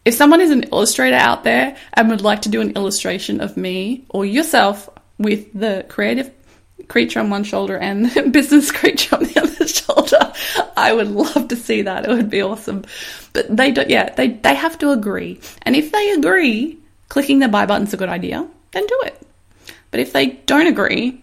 If 0.05 0.13
someone 0.13 0.39
is 0.39 0.51
an 0.51 0.63
illustrator 0.63 1.17
out 1.17 1.43
there 1.43 1.75
and 1.93 2.09
would 2.09 2.21
like 2.21 2.43
to 2.43 2.49
do 2.49 2.61
an 2.61 2.71
illustration 2.71 3.41
of 3.41 3.57
me 3.57 4.05
or 4.09 4.25
yourself 4.25 4.87
with 5.17 5.51
the 5.53 5.85
creative 5.89 6.31
creature 6.87 7.19
on 7.19 7.29
one 7.29 7.43
shoulder 7.43 7.77
and 7.77 8.05
the 8.05 8.21
business 8.31 8.71
creature 8.71 9.15
on 9.15 9.23
the 9.23 9.39
other 9.41 9.67
shoulder, 9.67 10.33
I 10.77 10.93
would 10.93 11.09
love 11.09 11.47
to 11.47 11.55
see 11.55 11.81
that. 11.81 12.05
It 12.05 12.09
would 12.09 12.29
be 12.29 12.41
awesome. 12.41 12.85
But 13.33 13.55
they 13.55 13.71
don't, 13.71 13.89
yeah, 13.89 14.13
they, 14.13 14.29
they 14.29 14.55
have 14.55 14.77
to 14.79 14.91
agree. 14.91 15.39
And 15.63 15.75
if 15.75 15.91
they 15.91 16.11
agree, 16.11 16.77
clicking 17.09 17.39
the 17.39 17.47
buy 17.47 17.65
button's 17.65 17.93
a 17.93 17.97
good 17.97 18.09
idea, 18.09 18.47
then 18.71 18.85
do 18.85 19.01
it. 19.05 19.21
But 19.91 20.01
if 20.01 20.13
they 20.13 20.27
don't 20.27 20.67
agree, 20.67 21.21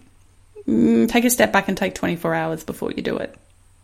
mm, 0.67 1.07
take 1.07 1.25
a 1.25 1.29
step 1.29 1.53
back 1.53 1.67
and 1.67 1.77
take 1.77 1.95
24 1.95 2.33
hours 2.33 2.63
before 2.63 2.91
you 2.91 3.01
do 3.01 3.17
it. 3.17 3.35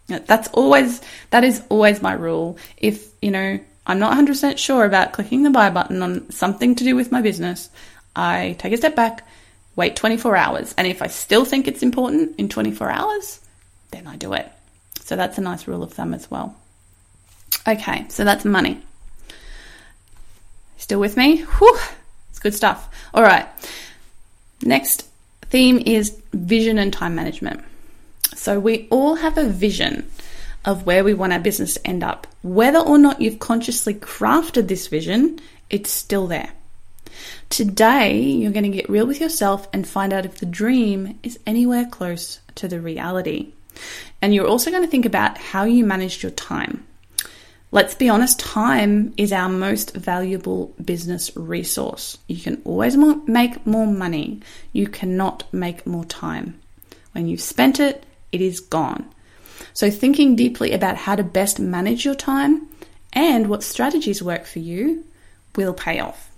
That's 0.07 0.47
always 0.49 1.01
that 1.29 1.43
is 1.43 1.62
always 1.69 2.01
my 2.01 2.13
rule. 2.13 2.57
If, 2.77 3.09
you 3.21 3.29
know, 3.29 3.59
I'm 3.89 3.97
not 3.97 4.15
100% 4.15 4.60
sure 4.60 4.86
about 4.86 5.13
clicking 5.13 5.41
the 5.41 5.49
buy 5.49 5.71
button 5.71 6.04
on 6.04 6.30
something 6.30 6.75
to 6.75 6.84
do 6.84 6.95
with 6.95 7.12
my 7.12 7.23
business, 7.23 7.71
I 8.15 8.56
take 8.60 8.71
a 8.71 8.78
step 8.78 8.95
back, 8.95 9.28
wait 9.75 9.95
24 9.95 10.36
hours, 10.36 10.75
and 10.78 10.86
if 10.86 11.02
I 11.02 11.08
still 11.08 11.43
think 11.43 11.67
it's 11.67 11.82
important 11.82 12.36
in 12.38 12.49
24 12.49 12.91
hours, 12.91 13.39
then 13.89 14.06
I 14.06 14.15
do 14.15 14.34
it. 14.34 14.47
So 14.99 15.15
that's 15.15 15.39
a 15.39 15.41
nice 15.41 15.67
rule 15.67 15.82
of 15.82 15.91
thumb 15.91 16.13
as 16.13 16.30
well. 16.30 16.56
Okay, 17.67 18.06
so 18.10 18.23
that's 18.23 18.45
money. 18.45 18.80
Still 20.78 20.99
with 20.99 21.17
me? 21.17 21.38
Whew, 21.41 21.80
it's 22.30 22.38
good 22.38 22.54
stuff. 22.54 22.93
All 23.12 23.23
right. 23.23 23.47
Next 24.62 25.08
theme 25.49 25.82
is 25.84 26.15
vision 26.32 26.78
and 26.78 26.93
time 26.93 27.15
management. 27.15 27.63
So 28.36 28.60
we 28.60 28.88
all 28.91 29.15
have 29.15 29.39
a 29.39 29.49
vision 29.49 30.12
of 30.65 30.86
where 30.86 31.04
we 31.04 31.13
want 31.13 31.34
our 31.34 31.39
business 31.39 31.76
to 31.76 31.88
end 31.88 32.04
up. 32.04 32.28
Whether 32.41 32.80
or 32.80 32.98
not 32.98 33.22
you've 33.22 33.39
consciously 33.39 33.93
crafted 33.93 34.67
this 34.67 34.88
vision, 34.88 35.39
it's 35.69 35.91
still 35.91 36.28
there. 36.28 36.52
Today, 37.50 38.19
you're 38.19 38.52
going 38.52 38.69
to 38.69 38.78
get 38.78 38.89
real 38.89 39.08
with 39.08 39.19
yourself 39.19 39.67
and 39.74 39.88
find 39.88 40.13
out 40.13 40.26
if 40.26 40.38
the 40.38 40.45
dream 40.45 41.19
is 41.24 41.39
anywhere 41.45 41.86
close 41.86 42.39
to 42.56 42.67
the 42.67 42.80
reality. 42.80 43.54
And 44.22 44.36
you're 44.36 44.48
also 44.48 44.72
going 44.72 44.84
to 44.84 44.89
think 44.89 45.06
about 45.06 45.38
how 45.38 45.63
you 45.63 45.86
managed 45.86 46.22
your 46.22 46.32
time. 46.32 46.86
Let's 47.72 47.93
be 47.93 48.10
honest, 48.10 48.39
time 48.39 49.13
is 49.15 49.32
our 49.32 49.48
most 49.48 49.95
valuable 49.95 50.74
business 50.84 51.36
resource. 51.36 52.17
You 52.28 52.41
can 52.41 52.62
always 52.65 52.98
make 52.98 53.65
more 53.65 53.86
money, 53.86 54.41
you 54.74 54.88
cannot 54.88 55.52
make 55.54 55.86
more 55.86 56.06
time. 56.06 56.60
When 57.12 57.28
you've 57.28 57.41
spent 57.41 57.80
it, 57.80 58.04
it 58.32 58.41
is 58.41 58.60
gone. 58.60 59.08
So, 59.73 59.89
thinking 59.89 60.36
deeply 60.36 60.71
about 60.73 60.97
how 60.97 61.15
to 61.15 61.23
best 61.23 61.60
manage 61.60 62.05
your 62.05 62.15
time 62.15 62.67
and 63.13 63.47
what 63.47 63.63
strategies 63.63 64.21
work 64.21 64.45
for 64.45 64.60
you 64.60 65.05
will 65.55 65.73
pay 65.73 65.99
off. 65.99 66.29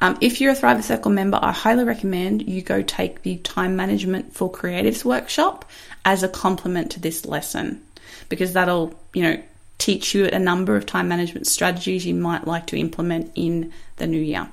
Um, 0.00 0.18
if 0.20 0.40
you're 0.40 0.52
a 0.52 0.56
Thriver 0.56 0.82
Circle 0.82 1.10
member, 1.10 1.38
I 1.40 1.52
highly 1.52 1.84
recommend 1.84 2.48
you 2.48 2.62
go 2.62 2.82
take 2.82 3.22
the 3.22 3.36
Time 3.38 3.76
Management 3.76 4.34
for 4.34 4.50
Creatives 4.50 5.04
workshop 5.04 5.70
as 6.04 6.22
a 6.22 6.28
complement 6.28 6.90
to 6.92 7.00
this 7.00 7.24
lesson 7.24 7.82
because 8.28 8.52
that'll, 8.52 8.94
you 9.12 9.22
know, 9.22 9.42
teach 9.78 10.14
you 10.14 10.26
a 10.26 10.38
number 10.38 10.76
of 10.76 10.86
time 10.86 11.08
management 11.08 11.46
strategies 11.46 12.06
you 12.06 12.14
might 12.14 12.46
like 12.46 12.66
to 12.68 12.76
implement 12.76 13.32
in 13.34 13.72
the 13.96 14.06
new 14.06 14.20
year. 14.20 14.48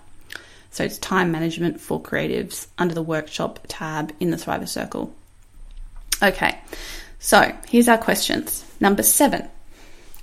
So 0.72 0.84
it's 0.84 0.98
time 0.98 1.32
management 1.32 1.82
for 1.82 2.02
creatives 2.02 2.68
under 2.78 2.94
the 2.94 3.02
workshop 3.02 3.60
tab 3.68 4.14
in 4.20 4.32
the 4.32 4.38
Thriver 4.38 4.68
Circle. 4.68 5.14
Okay, 6.24 6.60
so 7.22 7.56
here's 7.70 7.88
our 7.88 8.00
questions. 8.00 8.66
Number 8.80 9.04
seven 9.04 9.48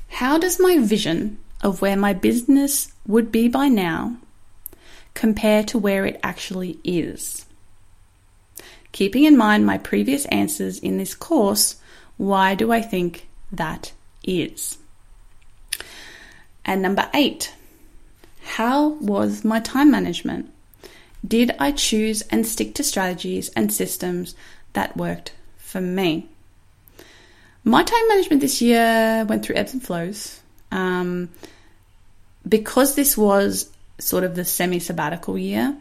How 0.09 0.37
does 0.37 0.59
my 0.59 0.79
vision 0.79 1.39
of 1.63 1.81
where 1.81 1.97
my 1.97 2.13
business 2.13 2.93
would 3.07 3.31
be 3.31 3.47
by 3.47 3.69
now 3.69 4.17
compare 5.15 5.63
to 5.65 5.79
where 5.79 6.05
it 6.05 6.19
actually 6.23 6.81
is? 6.83 7.47
Keeping 8.91 9.23
in 9.23 9.37
mind 9.37 9.65
my 9.65 9.79
previous 9.79 10.27
answers 10.27 10.81
in 10.81 10.99
this 10.99 11.15
course, 11.15 11.77
why 12.17 12.57
do 12.57 12.73
I 12.73 12.83
think 12.83 13.29
that 13.53 13.93
is? 14.25 14.77
And 16.65 16.83
number 16.83 17.09
eight, 17.15 17.55
how 18.43 18.89
was 18.89 19.45
my 19.45 19.61
time 19.61 19.93
management? 19.93 20.53
Did 21.27 21.53
I 21.61 21.71
choose 21.73 22.23
and 22.23 22.45
stick 22.45 22.75
to 22.75 22.83
strategies 22.83 23.51
and 23.51 23.73
systems 23.73 24.35
that 24.73 24.97
worked 24.97 25.33
for 25.69 25.81
me. 25.81 26.29
My 27.69 27.83
time 27.83 28.09
management 28.09 28.41
this 28.41 28.63
year 28.63 29.27
went 29.29 29.45
through 29.45 29.57
ebbs 29.57 29.75
and 29.75 29.83
flows. 29.83 30.41
Um, 30.73 31.29
because 32.49 32.95
this 32.95 33.15
was 33.17 33.71
sort 33.99 34.25
of 34.25 34.35
the 34.35 34.45
semi 34.47 34.79
sabbatical 34.79 35.37
year, 35.37 35.77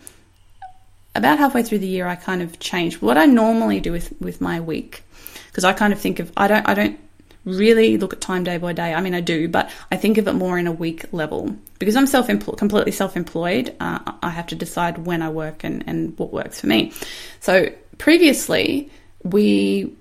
about 1.16 1.38
halfway 1.40 1.64
through 1.64 1.80
the 1.80 1.88
year, 1.88 2.06
I 2.06 2.16
kind 2.16 2.42
of 2.42 2.60
changed 2.60 3.02
what 3.02 3.18
I 3.18 3.26
normally 3.26 3.80
do 3.80 3.94
with, 3.94 4.14
with 4.20 4.42
my 4.42 4.60
week. 4.60 5.04
Because 5.48 5.64
I 5.64 5.72
kind 5.72 5.94
of 5.94 6.00
think 6.00 6.20
of, 6.20 6.30
I 6.36 6.50
don't, 6.50 6.68
I 6.68 6.74
don't 6.74 7.00
really 7.46 7.98
look 7.98 8.12
at 8.12 8.20
time 8.20 8.44
day 8.44 8.58
by 8.58 8.74
day. 8.74 8.94
I 8.94 9.00
mean, 9.00 9.16
I 9.16 9.22
do, 9.22 9.48
but 9.48 9.72
I 9.90 9.96
think 9.96 10.18
of 10.18 10.28
it 10.28 10.34
more 10.34 10.60
in 10.60 10.68
a 10.68 10.74
week 10.74 11.06
level. 11.14 11.56
Because 11.80 11.96
I'm 11.96 12.06
self 12.06 12.28
completely 12.28 12.92
self 12.92 13.16
employed, 13.16 13.74
uh, 13.80 14.00
I 14.22 14.30
have 14.30 14.48
to 14.48 14.56
decide 14.56 15.06
when 15.06 15.22
I 15.22 15.30
work 15.30 15.64
and, 15.64 15.86
and 15.88 16.20
what 16.20 16.34
works 16.34 16.60
for 16.60 16.68
me. 16.68 16.92
So 17.40 17.70
previously, 17.98 18.92
we 19.24 19.96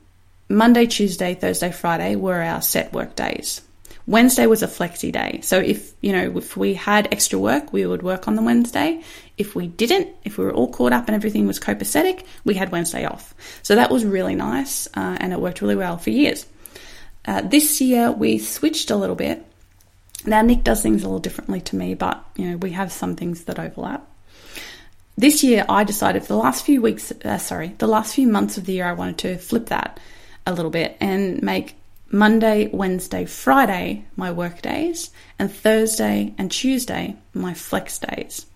Monday, 0.48 0.86
Tuesday, 0.86 1.34
Thursday, 1.34 1.72
Friday 1.72 2.16
were 2.16 2.40
our 2.40 2.62
set 2.62 2.92
work 2.92 3.16
days. 3.16 3.62
Wednesday 4.06 4.46
was 4.46 4.62
a 4.62 4.68
flexi 4.68 5.10
day. 5.10 5.40
So 5.42 5.58
if, 5.58 5.92
you 6.00 6.12
know, 6.12 6.36
if 6.38 6.56
we 6.56 6.74
had 6.74 7.08
extra 7.10 7.38
work, 7.38 7.72
we 7.72 7.84
would 7.84 8.04
work 8.04 8.28
on 8.28 8.36
the 8.36 8.42
Wednesday. 8.42 9.02
If 9.36 9.56
we 9.56 9.66
didn't, 9.66 10.08
if 10.22 10.38
we 10.38 10.44
were 10.44 10.52
all 10.52 10.70
caught 10.70 10.92
up 10.92 11.08
and 11.08 11.16
everything 11.16 11.48
was 11.48 11.58
copacetic, 11.58 12.24
we 12.44 12.54
had 12.54 12.70
Wednesday 12.70 13.04
off. 13.04 13.34
So 13.64 13.74
that 13.74 13.90
was 13.90 14.04
really 14.04 14.36
nice 14.36 14.86
uh, 14.94 15.16
and 15.20 15.32
it 15.32 15.40
worked 15.40 15.60
really 15.60 15.74
well 15.74 15.98
for 15.98 16.10
years. 16.10 16.46
Uh, 17.24 17.40
this 17.40 17.80
year 17.80 18.12
we 18.12 18.38
switched 18.38 18.92
a 18.92 18.96
little 18.96 19.16
bit. 19.16 19.44
Now 20.24 20.42
Nick 20.42 20.62
does 20.62 20.82
things 20.82 21.02
a 21.02 21.06
little 21.06 21.18
differently 21.18 21.60
to 21.62 21.76
me, 21.76 21.94
but 21.94 22.24
you 22.36 22.50
know, 22.50 22.56
we 22.58 22.70
have 22.70 22.92
some 22.92 23.16
things 23.16 23.44
that 23.44 23.58
overlap 23.58 24.08
this 25.18 25.42
year 25.42 25.64
I 25.68 25.84
decided 25.84 26.22
for 26.22 26.28
the 26.28 26.38
last 26.38 26.64
few 26.64 26.82
weeks, 26.82 27.12
uh, 27.24 27.38
sorry, 27.38 27.74
the 27.78 27.86
last 27.86 28.14
few 28.14 28.28
months 28.28 28.58
of 28.58 28.66
the 28.66 28.74
year, 28.74 28.86
I 28.86 28.92
wanted 28.92 29.18
to 29.18 29.38
flip 29.38 29.66
that 29.66 29.98
a 30.46 30.52
little 30.52 30.70
bit 30.70 30.96
and 31.00 31.42
make 31.42 31.74
Monday, 32.10 32.68
Wednesday, 32.72 33.24
Friday 33.24 34.04
my 34.16 34.30
work 34.30 34.62
days, 34.62 35.10
and 35.38 35.52
Thursday 35.52 36.34
and 36.38 36.50
Tuesday 36.50 37.16
my 37.34 37.52
flex 37.52 37.98
days. 37.98 38.46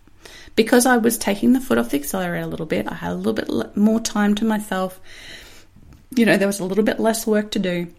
Because 0.55 0.87
I 0.87 0.97
was 0.97 1.19
taking 1.19 1.53
the 1.53 1.61
foot 1.61 1.79
off 1.79 1.91
the 1.91 1.99
accelerator 1.99 2.45
a 2.45 2.47
little 2.47 2.67
bit, 2.67 2.87
I 2.89 2.95
had 2.95 3.13
a 3.13 3.15
little 3.15 3.33
bit 3.33 3.77
more 3.77 4.01
time 4.01 4.35
to 4.37 4.45
myself. 4.45 5.01
You 6.15 6.27
know, 6.27 6.37
there 6.37 6.47
was 6.47 6.61
a 6.61 6.65
little 6.65 6.85
bit 6.85 7.01
less 7.01 7.27
work 7.27 7.51
to 7.53 7.59
do. 7.59 7.93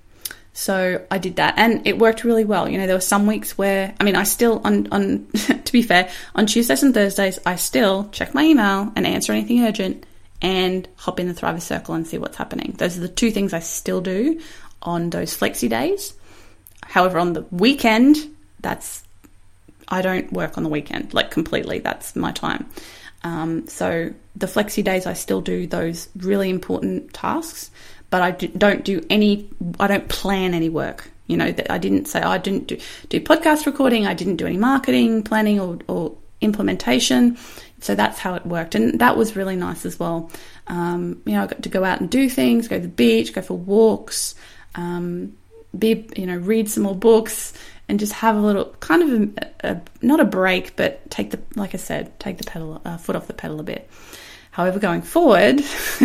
So 0.54 1.06
I 1.10 1.18
did 1.18 1.38
that 1.38 1.54
and 1.58 1.86
it 1.88 1.98
worked 1.98 2.26
really 2.26 2.44
well. 2.44 2.68
You 2.68 2.78
know, 2.78 2.86
there 2.86 2.96
were 2.96 3.02
some 3.02 3.26
weeks 3.26 3.58
where, 3.58 3.94
I 4.00 4.04
mean, 4.04 4.18
I 4.18 4.24
still, 4.24 4.62
on, 4.66 4.88
on 4.92 5.28
to 5.34 5.72
be 5.72 5.82
fair, 5.82 6.10
on 6.36 6.46
Tuesdays 6.46 6.84
and 6.84 6.94
Thursdays, 6.94 7.40
I 7.46 7.56
still 7.56 8.10
check 8.12 8.34
my 8.34 8.44
email 8.44 8.92
and 8.96 9.08
answer 9.08 9.32
anything 9.32 9.64
urgent 9.64 10.06
and 10.42 10.88
hop 10.96 11.20
in 11.20 11.28
the 11.28 11.34
Thriver 11.34 11.62
Circle 11.62 11.96
and 11.96 12.08
see 12.08 12.18
what's 12.18 12.38
happening. 12.38 12.76
Those 12.78 12.98
are 12.98 13.02
the 13.02 13.08
two 13.08 13.32
things 13.32 13.54
I 13.54 13.60
still 13.60 14.02
do 14.02 14.42
on 14.82 15.10
those 15.10 15.38
flexi 15.38 15.70
days. 15.70 16.14
However, 16.84 17.20
on 17.20 17.34
the 17.34 17.46
weekend, 17.52 18.18
that's, 18.60 19.04
I 19.88 20.02
don't 20.02 20.32
work 20.34 20.58
on 20.58 20.64
the 20.64 20.70
weekend, 20.70 21.14
like 21.14 21.32
completely. 21.32 21.80
That's 21.80 22.16
my 22.16 22.32
time. 22.32 22.68
Um, 23.24 23.68
so 23.68 24.14
the 24.36 24.48
flexi 24.48 24.84
days, 24.84 25.06
I 25.06 25.14
still 25.14 25.42
do 25.42 25.68
those 25.68 26.10
really 26.16 26.50
important 26.50 27.14
tasks 27.14 27.70
but 28.12 28.22
I 28.22 28.32
don't 28.32 28.84
do 28.84 29.04
any, 29.10 29.50
I 29.80 29.88
don't 29.88 30.08
plan 30.08 30.54
any 30.54 30.70
work. 30.70 31.10
You 31.28 31.38
know, 31.38 31.56
I 31.70 31.78
didn't 31.78 32.06
say, 32.06 32.22
oh, 32.22 32.30
I 32.30 32.38
didn't 32.38 32.68
do, 32.68 32.78
do 33.08 33.22
podcast 33.22 33.66
recording, 33.66 34.06
I 34.06 34.14
didn't 34.14 34.36
do 34.36 34.46
any 34.46 34.58
marketing, 34.58 35.24
planning, 35.24 35.62
or, 35.62 35.80
or 35.88 36.14
implementation. 36.42 37.38
So 37.80 37.96
that's 37.96 38.20
how 38.20 38.36
it 38.36 38.46
worked. 38.46 38.76
And 38.76 39.00
that 39.00 39.18
was 39.18 39.36
really 39.36 39.56
nice 39.56 39.86
as 39.86 40.00
well. 40.00 40.30
Um, 40.68 41.22
you 41.26 41.34
know, 41.34 41.44
I 41.44 41.48
got 41.48 41.64
to 41.64 41.70
go 41.70 41.84
out 41.84 42.00
and 42.00 42.10
do 42.10 42.30
things, 42.30 42.68
go 42.68 42.78
to 42.78 42.82
the 42.82 42.88
beach, 42.88 43.34
go 43.34 43.42
for 43.42 43.58
walks, 43.58 44.36
um, 44.76 45.34
be, 45.78 46.08
you 46.16 46.26
know, 46.26 46.38
read 46.38 46.70
some 46.70 46.84
more 46.84 46.96
books 46.96 47.54
and 47.88 48.00
just 48.00 48.14
have 48.14 48.36
a 48.36 48.40
little 48.40 48.66
kind 48.80 49.04
of 49.04 49.10
a, 49.38 49.72
a 49.72 49.82
not 50.02 50.20
a 50.20 50.26
break, 50.26 50.76
but 50.76 51.10
take 51.10 51.32
the, 51.32 51.40
like 51.56 51.74
I 51.74 51.78
said, 51.78 52.20
take 52.20 52.38
the 52.38 52.44
pedal, 52.44 52.82
uh, 52.86 52.98
foot 52.98 53.16
off 53.16 53.28
the 53.28 53.34
pedal 53.34 53.60
a 53.60 53.64
bit. 53.64 53.90
However, 54.52 54.80
going 54.80 55.02
forward 55.02 55.60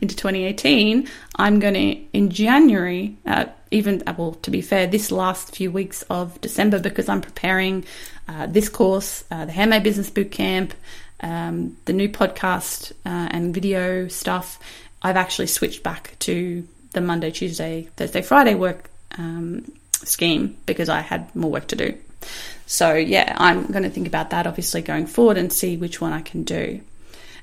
into 0.00 0.16
2018, 0.16 1.08
I'm 1.36 1.58
going 1.58 1.74
to, 1.74 2.16
in 2.16 2.30
January, 2.30 3.18
uh, 3.26 3.46
even, 3.72 4.02
uh, 4.06 4.14
well, 4.16 4.34
to 4.34 4.50
be 4.50 4.60
fair, 4.60 4.86
this 4.86 5.10
last 5.10 5.56
few 5.56 5.72
weeks 5.72 6.02
of 6.02 6.40
December, 6.40 6.78
because 6.78 7.08
I'm 7.08 7.20
preparing 7.20 7.84
uh, 8.28 8.46
this 8.46 8.68
course, 8.68 9.24
uh, 9.30 9.44
the 9.44 9.52
Handmade 9.52 9.82
Business 9.82 10.10
Bootcamp, 10.10 10.72
um, 11.20 11.76
the 11.84 11.92
new 11.92 12.08
podcast 12.08 12.92
uh, 13.06 13.28
and 13.30 13.54
video 13.54 14.08
stuff, 14.08 14.58
I've 15.02 15.16
actually 15.16 15.48
switched 15.48 15.82
back 15.82 16.16
to 16.20 16.66
the 16.92 17.00
Monday, 17.00 17.30
Tuesday, 17.30 17.88
Thursday, 17.96 18.22
Friday 18.22 18.54
work 18.54 18.90
um, 19.18 19.70
scheme 19.92 20.56
because 20.66 20.88
I 20.88 21.00
had 21.00 21.34
more 21.36 21.50
work 21.50 21.66
to 21.68 21.76
do. 21.76 21.98
So, 22.66 22.94
yeah, 22.94 23.34
I'm 23.38 23.66
going 23.66 23.82
to 23.82 23.90
think 23.90 24.06
about 24.06 24.30
that 24.30 24.46
obviously 24.46 24.80
going 24.80 25.06
forward 25.06 25.36
and 25.36 25.52
see 25.52 25.76
which 25.76 26.00
one 26.00 26.12
I 26.12 26.22
can 26.22 26.44
do. 26.44 26.80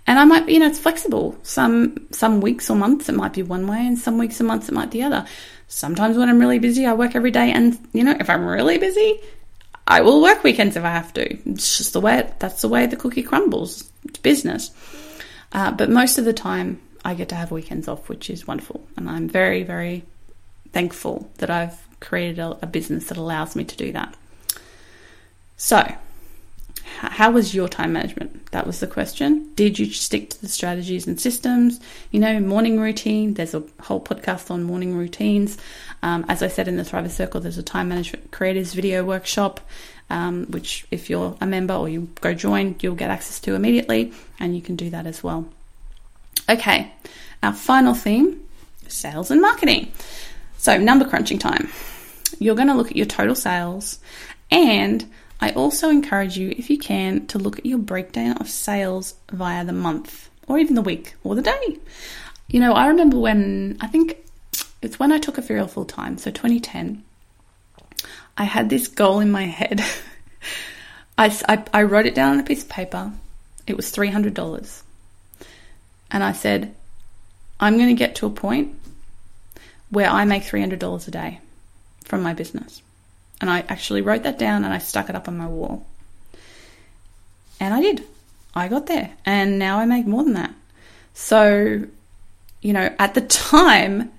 And 0.07 0.17
I 0.17 0.25
might, 0.25 0.47
be, 0.47 0.53
you 0.53 0.59
know, 0.59 0.67
it's 0.67 0.79
flexible. 0.79 1.37
Some 1.43 2.07
some 2.11 2.41
weeks 2.41 2.71
or 2.71 2.75
months 2.75 3.07
it 3.07 3.13
might 3.13 3.33
be 3.33 3.43
one 3.43 3.67
way, 3.67 3.85
and 3.85 3.99
some 3.99 4.17
weeks 4.17 4.39
and 4.39 4.47
months 4.47 4.67
it 4.67 4.73
might 4.73 4.89
be 4.89 4.99
the 4.99 5.05
other. 5.05 5.27
Sometimes 5.67 6.17
when 6.17 6.27
I'm 6.27 6.39
really 6.39 6.57
busy, 6.57 6.87
I 6.87 6.93
work 6.93 7.15
every 7.15 7.29
day, 7.29 7.51
and 7.51 7.77
you 7.93 8.03
know, 8.03 8.17
if 8.19 8.27
I'm 8.27 8.43
really 8.43 8.79
busy, 8.79 9.19
I 9.87 10.01
will 10.01 10.21
work 10.21 10.43
weekends 10.43 10.75
if 10.75 10.83
I 10.83 10.91
have 10.91 11.13
to. 11.13 11.49
It's 11.49 11.77
just 11.77 11.93
the 11.93 12.01
way 12.01 12.31
that's 12.39 12.61
the 12.61 12.69
way 12.69 12.85
the 12.85 12.95
cookie 12.95 13.23
crumbles. 13.23 13.91
It's 14.05 14.19
business. 14.19 14.71
Uh, 15.51 15.71
but 15.71 15.89
most 15.89 16.17
of 16.17 16.25
the 16.25 16.33
time, 16.33 16.81
I 17.03 17.13
get 17.13 17.29
to 17.29 17.35
have 17.35 17.51
weekends 17.51 17.87
off, 17.87 18.07
which 18.07 18.29
is 18.29 18.47
wonderful, 18.47 18.87
and 18.95 19.09
I'm 19.09 19.27
very 19.27 19.63
very 19.63 20.03
thankful 20.71 21.29
that 21.37 21.49
I've 21.49 21.77
created 21.99 22.39
a, 22.39 22.57
a 22.61 22.67
business 22.67 23.07
that 23.07 23.17
allows 23.17 23.55
me 23.55 23.63
to 23.63 23.77
do 23.77 23.91
that. 23.91 24.15
So 25.57 25.95
how 27.09 27.31
was 27.31 27.55
your 27.55 27.67
time 27.67 27.93
management? 27.93 28.51
That 28.51 28.67
was 28.67 28.79
the 28.79 28.87
question. 28.87 29.49
Did 29.55 29.79
you 29.79 29.87
stick 29.87 30.29
to 30.31 30.41
the 30.41 30.47
strategies 30.47 31.07
and 31.07 31.19
systems? 31.19 31.79
You 32.11 32.19
know, 32.19 32.39
morning 32.39 32.79
routine. 32.79 33.33
There's 33.33 33.55
a 33.55 33.63
whole 33.79 33.99
podcast 33.99 34.51
on 34.51 34.63
morning 34.63 34.95
routines. 34.95 35.57
Um, 36.03 36.25
as 36.29 36.43
I 36.43 36.47
said 36.47 36.67
in 36.67 36.77
the 36.77 36.83
Thriver 36.83 37.09
Circle, 37.09 37.41
there's 37.41 37.57
a 37.57 37.63
time 37.63 37.89
management 37.89 38.31
creators 38.31 38.73
video 38.73 39.03
workshop, 39.03 39.61
um, 40.11 40.45
which 40.47 40.85
if 40.91 41.09
you're 41.09 41.35
a 41.41 41.47
member 41.47 41.73
or 41.73 41.89
you 41.89 42.07
go 42.21 42.35
join, 42.35 42.75
you'll 42.81 42.95
get 42.95 43.09
access 43.09 43.39
to 43.41 43.55
immediately, 43.55 44.13
and 44.39 44.55
you 44.55 44.61
can 44.61 44.75
do 44.75 44.91
that 44.91 45.07
as 45.07 45.23
well. 45.23 45.47
Okay, 46.47 46.93
our 47.41 47.53
final 47.53 47.95
theme: 47.95 48.39
sales 48.87 49.31
and 49.31 49.41
marketing. 49.41 49.91
So 50.57 50.77
number 50.77 51.05
crunching 51.07 51.39
time. 51.39 51.71
You're 52.37 52.55
going 52.55 52.67
to 52.67 52.75
look 52.75 52.91
at 52.91 52.97
your 52.97 53.07
total 53.07 53.35
sales 53.35 53.99
and 54.51 55.03
I 55.41 55.51
also 55.51 55.89
encourage 55.89 56.37
you, 56.37 56.53
if 56.55 56.69
you 56.69 56.77
can, 56.77 57.25
to 57.27 57.39
look 57.39 57.57
at 57.57 57.65
your 57.65 57.79
breakdown 57.79 58.37
of 58.37 58.47
sales 58.47 59.15
via 59.31 59.65
the 59.65 59.73
month 59.73 60.29
or 60.47 60.59
even 60.59 60.75
the 60.75 60.81
week 60.81 61.15
or 61.23 61.33
the 61.33 61.41
day. 61.41 61.79
You 62.47 62.59
know, 62.59 62.73
I 62.73 62.87
remember 62.87 63.17
when 63.17 63.77
I 63.81 63.87
think 63.87 64.17
it's 64.81 64.99
when 64.99 65.11
I 65.11 65.17
took 65.17 65.37
a 65.37 65.41
Ethereal 65.41 65.67
full 65.67 65.85
time, 65.85 66.17
so 66.17 66.29
2010, 66.29 67.03
I 68.37 68.43
had 68.43 68.69
this 68.69 68.87
goal 68.87 69.19
in 69.19 69.31
my 69.31 69.45
head. 69.45 69.83
I, 71.17 71.35
I, 71.47 71.63
I 71.73 71.83
wrote 71.83 72.05
it 72.05 72.15
down 72.15 72.33
on 72.33 72.39
a 72.39 72.43
piece 72.43 72.63
of 72.63 72.69
paper. 72.69 73.11
It 73.65 73.75
was 73.75 73.91
$300. 73.91 74.81
And 76.11 76.23
I 76.23 76.33
said, 76.33 76.75
I'm 77.59 77.77
going 77.77 77.89
to 77.89 77.95
get 77.95 78.15
to 78.15 78.25
a 78.25 78.31
point 78.31 78.75
where 79.89 80.09
I 80.09 80.25
make 80.25 80.43
$300 80.43 81.07
a 81.07 81.11
day 81.11 81.39
from 82.05 82.21
my 82.21 82.33
business. 82.33 82.81
And 83.41 83.49
I 83.49 83.65
actually 83.67 84.01
wrote 84.01 84.23
that 84.23 84.37
down 84.37 84.63
and 84.63 84.73
I 84.73 84.77
stuck 84.77 85.09
it 85.09 85.15
up 85.15 85.27
on 85.27 85.37
my 85.37 85.47
wall. 85.47 85.85
And 87.59 87.73
I 87.73 87.81
did. 87.81 88.03
I 88.53 88.67
got 88.67 88.85
there. 88.85 89.11
And 89.25 89.57
now 89.57 89.79
I 89.79 89.85
make 89.85 90.05
more 90.05 90.23
than 90.23 90.33
that. 90.33 90.53
So, 91.15 91.83
you 92.61 92.73
know, 92.73 92.93
at 92.99 93.15
the 93.15 93.21
time, 93.21 94.11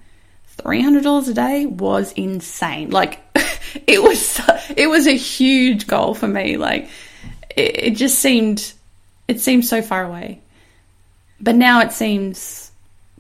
$300 0.58 1.28
a 1.28 1.34
day 1.34 1.66
was 1.66 2.12
insane. 2.12 2.90
Like, 2.90 3.20
it 3.86 4.02
was, 4.02 4.40
it 4.76 4.88
was 4.88 5.06
a 5.06 5.16
huge 5.16 5.86
goal 5.86 6.14
for 6.14 6.28
me. 6.28 6.56
Like, 6.56 6.90
it, 7.54 7.84
it 7.84 7.90
just 7.96 8.18
seemed, 8.18 8.72
it 9.28 9.40
seemed 9.40 9.64
so 9.64 9.82
far 9.82 10.04
away. 10.04 10.40
But 11.40 11.54
now 11.54 11.80
it 11.80 11.92
seems 11.92 12.72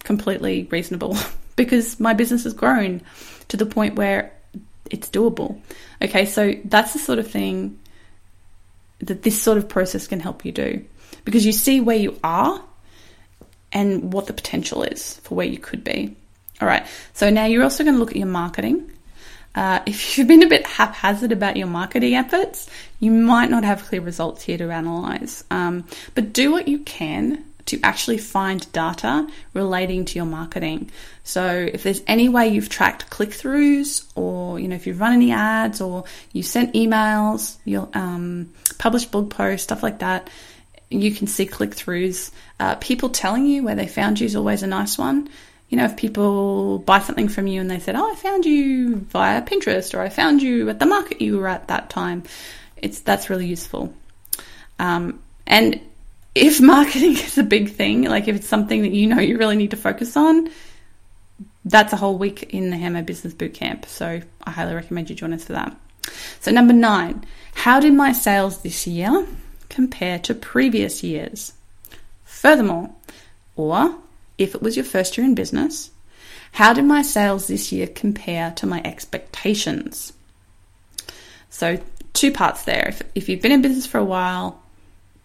completely 0.02 0.66
reasonable 0.70 1.16
because 1.56 2.00
my 2.00 2.12
business 2.12 2.42
has 2.44 2.54
grown 2.54 3.02
to 3.48 3.56
the 3.56 3.66
point 3.66 3.94
where 3.94 4.32
it's 4.90 5.08
doable. 5.08 5.60
Okay, 6.00 6.26
so 6.26 6.54
that's 6.64 6.92
the 6.92 6.98
sort 6.98 7.18
of 7.18 7.30
thing 7.30 7.78
that 9.00 9.22
this 9.22 9.40
sort 9.40 9.58
of 9.58 9.68
process 9.68 10.06
can 10.06 10.20
help 10.20 10.44
you 10.44 10.52
do 10.52 10.84
because 11.24 11.44
you 11.44 11.52
see 11.52 11.80
where 11.80 11.96
you 11.96 12.18
are 12.22 12.62
and 13.72 14.12
what 14.12 14.26
the 14.26 14.32
potential 14.32 14.82
is 14.82 15.18
for 15.20 15.34
where 15.34 15.46
you 15.46 15.58
could 15.58 15.82
be. 15.82 16.16
All 16.60 16.68
right, 16.68 16.86
so 17.12 17.30
now 17.30 17.46
you're 17.46 17.64
also 17.64 17.82
going 17.82 17.94
to 17.94 18.00
look 18.00 18.10
at 18.10 18.16
your 18.16 18.26
marketing. 18.26 18.90
Uh, 19.54 19.80
if 19.84 20.16
you've 20.16 20.28
been 20.28 20.42
a 20.42 20.48
bit 20.48 20.66
haphazard 20.66 21.32
about 21.32 21.56
your 21.56 21.66
marketing 21.66 22.14
efforts, 22.14 22.68
you 23.00 23.10
might 23.10 23.50
not 23.50 23.64
have 23.64 23.84
clear 23.84 24.00
results 24.00 24.42
here 24.42 24.56
to 24.56 24.70
analyze. 24.70 25.44
Um, 25.50 25.84
but 26.14 26.32
do 26.32 26.52
what 26.52 26.68
you 26.68 26.78
can 26.80 27.44
to 27.66 27.78
actually 27.82 28.18
find 28.18 28.70
data 28.72 29.28
relating 29.54 30.04
to 30.04 30.18
your 30.18 30.26
marketing. 30.26 30.90
So 31.24 31.46
if 31.72 31.82
there's 31.82 32.02
any 32.06 32.28
way 32.28 32.48
you've 32.48 32.68
tracked 32.68 33.10
click-throughs 33.10 34.10
or, 34.14 34.58
you 34.58 34.68
know, 34.68 34.76
if 34.76 34.86
you've 34.86 35.00
run 35.00 35.12
any 35.12 35.32
ads 35.32 35.80
or 35.80 36.04
you 36.32 36.42
sent 36.42 36.74
emails, 36.74 37.56
you'll 37.64 37.90
um, 37.94 38.52
publish 38.78 39.04
blog 39.04 39.30
posts, 39.30 39.64
stuff 39.64 39.82
like 39.82 40.00
that, 40.00 40.28
you 40.90 41.12
can 41.12 41.26
see 41.26 41.46
click-throughs. 41.46 42.30
Uh, 42.58 42.74
people 42.76 43.08
telling 43.08 43.46
you 43.46 43.62
where 43.62 43.74
they 43.74 43.86
found 43.86 44.20
you 44.20 44.26
is 44.26 44.36
always 44.36 44.62
a 44.62 44.66
nice 44.66 44.98
one. 44.98 45.28
You 45.68 45.78
know, 45.78 45.84
if 45.84 45.96
people 45.96 46.80
buy 46.80 47.00
something 47.00 47.28
from 47.28 47.46
you 47.46 47.60
and 47.60 47.70
they 47.70 47.78
said, 47.78 47.96
oh, 47.96 48.12
I 48.12 48.14
found 48.14 48.44
you 48.44 48.96
via 48.96 49.40
Pinterest 49.42 49.94
or 49.94 50.02
I 50.02 50.10
found 50.10 50.42
you 50.42 50.68
at 50.68 50.78
the 50.78 50.86
market 50.86 51.22
you 51.22 51.38
were 51.38 51.48
at 51.48 51.68
that 51.68 51.88
time, 51.88 52.24
it's 52.76 53.00
that's 53.00 53.30
really 53.30 53.46
useful. 53.46 53.94
Um, 54.78 55.22
and 55.46 55.80
if 56.34 56.60
marketing 56.60 57.12
is 57.16 57.38
a 57.38 57.42
big 57.42 57.72
thing, 57.72 58.02
like 58.04 58.28
if 58.28 58.36
it's 58.36 58.48
something 58.48 58.82
that 58.82 58.92
you 58.92 59.06
know 59.06 59.20
you 59.20 59.38
really 59.38 59.56
need 59.56 59.70
to 59.70 59.76
focus 59.76 60.16
on, 60.16 60.50
that's 61.64 61.92
a 61.92 61.96
whole 61.96 62.18
week 62.18 62.54
in 62.54 62.70
the 62.70 62.76
Handmade 62.76 63.06
Business 63.06 63.34
Bootcamp. 63.34 63.86
So 63.86 64.20
I 64.44 64.50
highly 64.50 64.74
recommend 64.74 65.10
you 65.10 65.16
join 65.16 65.32
us 65.32 65.44
for 65.44 65.52
that. 65.52 65.76
So, 66.40 66.50
number 66.50 66.72
nine, 66.72 67.24
how 67.54 67.80
did 67.80 67.94
my 67.94 68.12
sales 68.12 68.62
this 68.62 68.86
year 68.86 69.26
compare 69.68 70.18
to 70.20 70.34
previous 70.34 71.02
years? 71.02 71.52
Furthermore, 72.24 72.90
or 73.54 73.96
if 74.38 74.54
it 74.54 74.62
was 74.62 74.76
your 74.76 74.84
first 74.84 75.16
year 75.16 75.24
in 75.24 75.34
business, 75.34 75.90
how 76.52 76.72
did 76.72 76.84
my 76.84 77.02
sales 77.02 77.46
this 77.46 77.70
year 77.70 77.86
compare 77.86 78.50
to 78.52 78.66
my 78.66 78.82
expectations? 78.84 80.12
So, 81.50 81.78
two 82.12 82.32
parts 82.32 82.64
there. 82.64 82.88
If, 82.88 83.02
if 83.14 83.28
you've 83.28 83.42
been 83.42 83.52
in 83.52 83.62
business 83.62 83.86
for 83.86 83.98
a 83.98 84.04
while, 84.04 84.61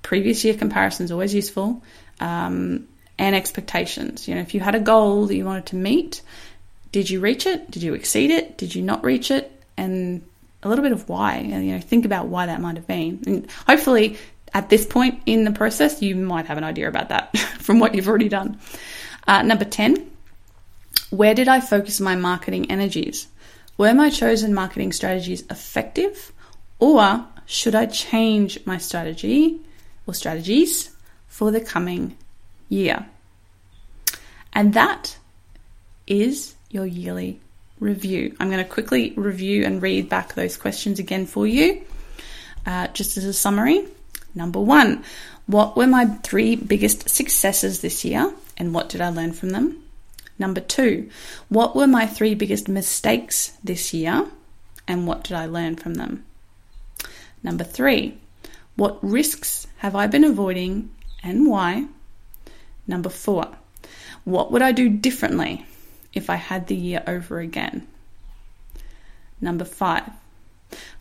previous 0.07 0.45
year 0.45 0.53
comparison 0.53 1.03
is 1.03 1.11
always 1.11 1.35
useful. 1.35 1.83
Um, 2.21 2.87
and 3.19 3.35
expectations. 3.35 4.27
You 4.27 4.35
know, 4.35 4.41
if 4.41 4.53
you 4.53 4.59
had 4.59 4.75
a 4.75 4.79
goal 4.79 5.25
that 5.25 5.35
you 5.35 5.43
wanted 5.43 5.65
to 5.67 5.75
meet, 5.75 6.21
did 6.91 7.09
you 7.09 7.19
reach 7.19 7.45
it? 7.45 7.69
Did 7.69 7.83
you 7.83 7.93
exceed 7.93 8.31
it? 8.31 8.57
Did 8.57 8.75
you 8.75 8.81
not 8.81 9.03
reach 9.03 9.31
it? 9.31 9.51
And 9.75 10.21
a 10.63 10.69
little 10.69 10.83
bit 10.83 10.91
of 10.91 11.09
why. 11.09 11.35
And 11.35 11.65
you 11.65 11.73
know, 11.73 11.81
think 11.81 12.05
about 12.05 12.27
why 12.27 12.45
that 12.45 12.61
might 12.61 12.75
have 12.75 12.87
been. 12.87 13.23
And 13.25 13.51
hopefully, 13.65 14.17
at 14.53 14.69
this 14.69 14.85
point 14.85 15.21
in 15.25 15.43
the 15.43 15.51
process, 15.51 16.01
you 16.01 16.15
might 16.15 16.45
have 16.45 16.57
an 16.57 16.63
idea 16.63 16.87
about 16.87 17.09
that 17.09 17.37
from 17.59 17.79
what 17.79 17.95
you've 17.95 18.07
already 18.07 18.29
done. 18.29 18.59
Uh, 19.27 19.41
number 19.41 19.65
ten. 19.65 20.11
Where 21.09 21.33
did 21.33 21.47
I 21.47 21.59
focus 21.59 21.99
my 21.99 22.15
marketing 22.15 22.69
energies? 22.69 23.27
Were 23.77 23.93
my 23.93 24.09
chosen 24.09 24.53
marketing 24.53 24.91
strategies 24.91 25.41
effective, 25.49 26.33
or 26.79 27.25
should 27.45 27.75
I 27.75 27.85
change 27.85 28.59
my 28.65 28.77
strategy 28.77 29.61
or 30.07 30.13
strategies 30.13 30.89
for 31.27 31.51
the 31.51 31.61
coming 31.61 32.17
year. 32.69 33.05
And 34.53 34.73
that 34.73 35.17
is 36.07 36.55
your 36.71 36.85
yearly 36.85 37.39
review. 37.79 38.35
I'm 38.39 38.49
going 38.49 38.63
to 38.63 38.69
quickly 38.69 39.13
review 39.15 39.65
and 39.65 39.81
read 39.81 40.09
back 40.09 40.33
those 40.33 40.57
questions 40.57 40.99
again 40.99 41.25
for 41.25 41.45
you, 41.45 41.81
uh, 42.65 42.87
just 42.87 43.17
as 43.17 43.25
a 43.25 43.33
summary. 43.33 43.85
Number 44.33 44.59
one, 44.59 45.03
what 45.45 45.77
were 45.77 45.87
my 45.87 46.05
three 46.05 46.55
biggest 46.55 47.09
successes 47.09 47.81
this 47.81 48.03
year 48.03 48.33
and 48.57 48.73
what 48.73 48.89
did 48.89 49.01
I 49.01 49.09
learn 49.09 49.33
from 49.33 49.51
them? 49.51 49.83
Number 50.39 50.61
two, 50.61 51.09
what 51.49 51.75
were 51.75 51.87
my 51.87 52.05
three 52.05 52.35
biggest 52.35 52.67
mistakes 52.67 53.53
this 53.63 53.93
year 53.93 54.27
and 54.87 55.07
what 55.07 55.23
did 55.23 55.33
I 55.33 55.45
learn 55.45 55.75
from 55.75 55.95
them? 55.95 56.25
Number 57.43 57.63
three, 57.63 58.17
what 58.77 59.03
risks 59.03 59.67
have 59.77 59.95
I 59.95 60.07
been 60.07 60.23
avoiding 60.23 60.91
and 61.23 61.47
why? 61.47 61.87
Number 62.87 63.09
four, 63.09 63.49
what 64.23 64.51
would 64.51 64.61
I 64.61 64.71
do 64.71 64.87
differently 64.87 65.65
if 66.13 66.29
I 66.29 66.35
had 66.35 66.67
the 66.67 66.75
year 66.75 67.03
over 67.05 67.39
again? 67.39 67.87
Number 69.41 69.65
five, 69.65 70.09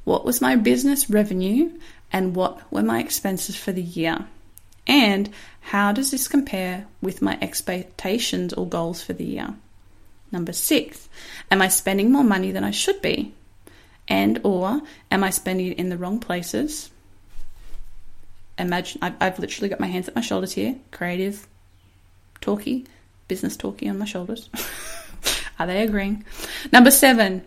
what 0.04 0.24
was 0.24 0.40
my 0.40 0.56
business 0.56 1.08
revenue 1.10 1.70
and 2.10 2.34
what 2.34 2.60
were 2.72 2.82
my 2.82 3.00
expenses 3.00 3.56
for 3.56 3.72
the 3.72 3.82
year? 3.82 4.26
And 4.86 5.30
how 5.60 5.92
does 5.92 6.10
this 6.10 6.28
compare 6.28 6.86
with 7.02 7.22
my 7.22 7.38
expectations 7.42 8.52
or 8.52 8.66
goals 8.66 9.02
for 9.02 9.12
the 9.12 9.24
year? 9.24 9.54
Number 10.32 10.52
six, 10.52 11.08
am 11.50 11.60
I 11.60 11.68
spending 11.68 12.10
more 12.10 12.24
money 12.24 12.52
than 12.52 12.64
I 12.64 12.70
should 12.70 13.02
be? 13.02 13.34
And 14.08 14.40
or 14.44 14.80
am 15.10 15.24
I 15.24 15.30
spending 15.30 15.72
it 15.72 15.78
in 15.78 15.88
the 15.88 15.98
wrong 15.98 16.20
places? 16.20 16.90
Imagine 18.58 19.00
I've, 19.02 19.14
I've 19.20 19.38
literally 19.38 19.68
got 19.68 19.80
my 19.80 19.86
hands 19.86 20.08
at 20.08 20.14
my 20.14 20.20
shoulders 20.20 20.52
here, 20.52 20.76
creative, 20.90 21.46
talky, 22.40 22.86
business 23.28 23.56
talky 23.56 23.88
on 23.88 23.98
my 23.98 24.04
shoulders. 24.04 24.48
Are 25.58 25.66
they 25.66 25.82
agreeing? 25.82 26.24
Number 26.72 26.90
seven, 26.90 27.44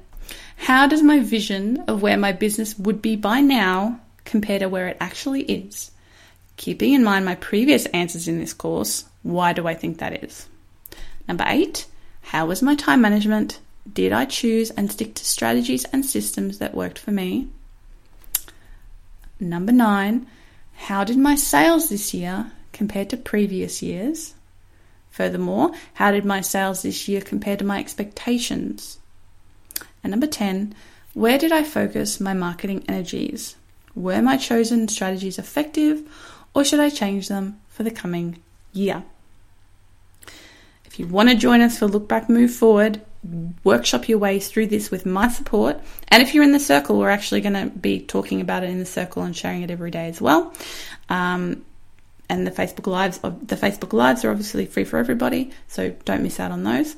how 0.58 0.88
does 0.88 1.02
my 1.02 1.20
vision 1.20 1.80
of 1.88 2.02
where 2.02 2.18
my 2.18 2.32
business 2.32 2.78
would 2.78 3.02
be 3.02 3.16
by 3.16 3.42
now 3.42 4.00
compare 4.26 4.60
to 4.60 4.70
where 4.70 4.88
it 4.88 4.98
actually 5.00 5.44
is? 5.44 5.92
Keeping 6.58 6.94
in 6.94 7.04
mind 7.04 7.26
my 7.26 7.36
previous 7.36 7.86
answers 7.88 8.28
in 8.28 8.40
this 8.40 8.54
course, 8.54 9.06
why 9.24 9.54
do 9.54 9.68
I 9.68 9.74
think 9.74 10.00
that 10.00 10.24
is? 10.24 10.48
Number 11.28 11.46
eight, 11.48 11.86
how 12.22 12.46
was 12.48 12.62
my 12.62 12.76
time 12.76 13.02
management? 13.02 13.60
Did 13.92 14.12
I 14.12 14.26
choose 14.26 14.70
and 14.72 14.92
stick 14.92 15.16
to 15.16 15.26
strategies 15.26 15.86
and 15.86 16.06
systems 16.06 16.58
that 16.58 16.76
worked 16.76 17.00
for 17.00 17.12
me? 17.12 17.48
Number 19.40 19.72
nine, 19.72 20.28
how 20.80 21.04
did 21.04 21.18
my 21.18 21.36
sales 21.36 21.90
this 21.90 22.14
year 22.14 22.52
compare 22.72 23.04
to 23.06 23.18
previous 23.18 23.82
years? 23.82 24.34
Furthermore, 25.12 25.72
how 25.96 26.12
did 26.12 26.24
my 26.24 26.40
sales 26.40 26.84
this 26.84 27.08
year 27.08 27.20
compare 27.20 27.58
to 27.58 27.66
my 27.66 27.80
expectations? 27.80 28.98
And 30.02 30.12
number 30.12 30.26
10, 30.26 30.74
where 31.14 31.38
did 31.38 31.52
I 31.52 31.64
focus 31.64 32.22
my 32.22 32.34
marketing 32.34 32.86
energies? 32.88 33.58
Were 33.94 34.22
my 34.22 34.38
chosen 34.38 34.88
strategies 34.88 35.38
effective 35.38 36.02
or 36.54 36.64
should 36.64 36.80
I 36.80 36.90
change 36.90 37.28
them 37.28 37.60
for 37.68 37.84
the 37.84 37.92
coming 37.92 38.42
year? 38.72 39.04
If 40.86 40.98
you 40.98 41.08
want 41.08 41.30
to 41.30 41.36
join 41.36 41.60
us 41.60 41.78
for 41.78 41.88
Look 41.88 42.08
Back, 42.08 42.30
Move 42.30 42.54
Forward, 42.54 43.02
workshop 43.64 44.08
your 44.08 44.18
way 44.18 44.40
through 44.40 44.68
this 44.68 44.92
with 44.92 45.06
my 45.06 45.28
support. 45.28 45.80
And 46.08 46.24
if 46.24 46.34
you're 46.34 46.44
in 46.44 46.54
the 46.54 46.60
circle, 46.60 46.98
we're 46.98 47.10
actually 47.10 47.42
going 47.42 47.54
to 47.54 47.70
be 47.70 48.00
talking 48.00 48.42
about 48.42 48.64
it 48.64 48.70
in 48.70 48.80
the 48.80 48.86
circle 48.86 49.24
and 49.24 49.36
sharing 49.36 49.62
it 49.62 49.72
every 49.72 49.92
day 49.92 50.08
as 50.08 50.22
well. 50.22 50.54
Um, 51.10 51.66
and 52.30 52.48
the 52.48 52.52
Facebook 52.52 52.88
lives, 52.88 53.18
the 53.18 53.56
Facebook 53.56 53.92
lives 53.92 54.24
are 54.24 54.32
obviously 54.32 54.66
free 54.66 54.84
for 54.84 54.98
everybody, 54.98 55.52
so 55.68 55.90
don't 56.06 56.22
miss 56.22 56.40
out 56.40 56.52
on 56.52 56.64
those. 56.64 56.96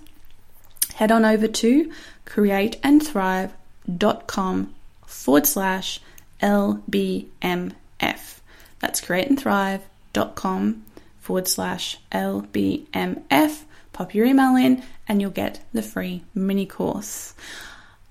Head 0.96 1.12
on 1.12 1.26
over 1.26 1.48
to 1.48 1.92
createandthrive.com 2.26 4.76
forward 5.06 5.48
slash 5.48 6.02
LBMF. 6.42 7.72
That's 8.00 9.02
createandthrive.com 9.02 10.86
forward 11.20 11.48
slash 11.48 11.98
LBMF. 12.12 13.64
Pop 13.94 14.14
your 14.14 14.26
email 14.26 14.56
in 14.56 14.84
and 15.12 15.22
you'll 15.22 15.30
get 15.30 15.60
the 15.74 15.82
free 15.82 16.24
mini 16.34 16.66
course. 16.66 17.34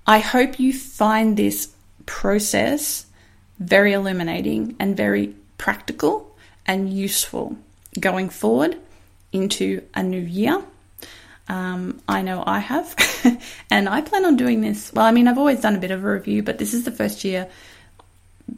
I 0.05 0.19
hope 0.19 0.59
you 0.59 0.71
find 0.71 1.35
this 1.35 1.73
process 2.05 3.07
very 3.57 3.93
illuminating 3.93 4.75
and 4.79 4.95
very 4.95 5.33
practical 5.57 6.35
and 6.67 6.93
useful 6.93 7.57
going 7.99 8.29
forward 8.29 8.77
into 9.31 9.81
a 9.95 10.03
new 10.03 10.21
year. 10.21 10.61
Um, 11.49 11.99
I 12.07 12.21
know 12.21 12.43
I 12.45 12.59
have, 12.59 12.95
and 13.71 13.89
I 13.89 14.01
plan 14.01 14.23
on 14.23 14.37
doing 14.37 14.61
this. 14.61 14.93
Well, 14.93 15.03
I 15.03 15.11
mean, 15.11 15.27
I've 15.27 15.39
always 15.39 15.59
done 15.59 15.75
a 15.75 15.79
bit 15.79 15.89
of 15.89 16.03
a 16.03 16.13
review, 16.13 16.43
but 16.43 16.59
this 16.59 16.75
is 16.75 16.83
the 16.83 16.91
first 16.91 17.23
year, 17.23 17.49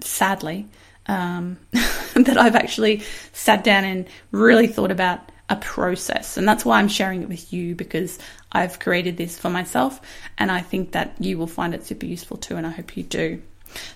sadly, 0.02 0.68
um, 1.08 1.60
that 2.16 2.38
I've 2.38 2.58
actually 2.58 3.04
sat 3.32 3.64
down 3.64 3.86
and 3.86 4.06
really 4.32 4.68
thought 4.68 4.92
about 4.92 5.30
a 5.50 5.56
process. 5.56 6.38
And 6.38 6.48
that's 6.48 6.66
why 6.66 6.80
I'm 6.80 6.88
sharing 6.88 7.22
it 7.22 7.30
with 7.30 7.54
you 7.54 7.76
because 7.76 8.18
I've 8.52 8.80
created 8.80 9.18
this 9.18 9.38
for 9.38 9.50
myself, 9.50 10.00
and 10.38 10.52
I 10.52 10.62
think 10.62 10.92
that 10.92 11.16
you 11.20 11.38
will 11.38 11.48
find 11.48 11.74
it 11.74 11.86
super 11.86 12.06
useful 12.06 12.38
too, 12.38 12.56
and 12.56 12.66
I 12.66 12.72
hope 12.72 12.96
you 12.96 13.04
do. 13.04 13.42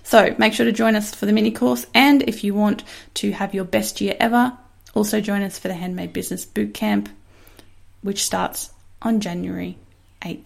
So 0.02 0.34
make 0.38 0.52
sure 0.52 0.66
to 0.66 0.72
join 0.72 0.96
us 0.96 1.14
for 1.14 1.26
the 1.26 1.32
mini 1.32 1.52
course. 1.52 1.86
And 1.94 2.22
if 2.22 2.42
you 2.42 2.54
want 2.54 2.82
to 3.14 3.30
have 3.32 3.54
your 3.54 3.64
best 3.64 4.00
year 4.00 4.16
ever, 4.18 4.56
also 4.94 5.20
join 5.20 5.42
us 5.42 5.58
for 5.58 5.68
the 5.68 5.74
Handmade 5.74 6.12
Business 6.12 6.44
Bootcamp, 6.44 7.08
which 8.02 8.24
starts 8.24 8.70
on 9.00 9.20
January 9.20 9.78
8th. 10.22 10.42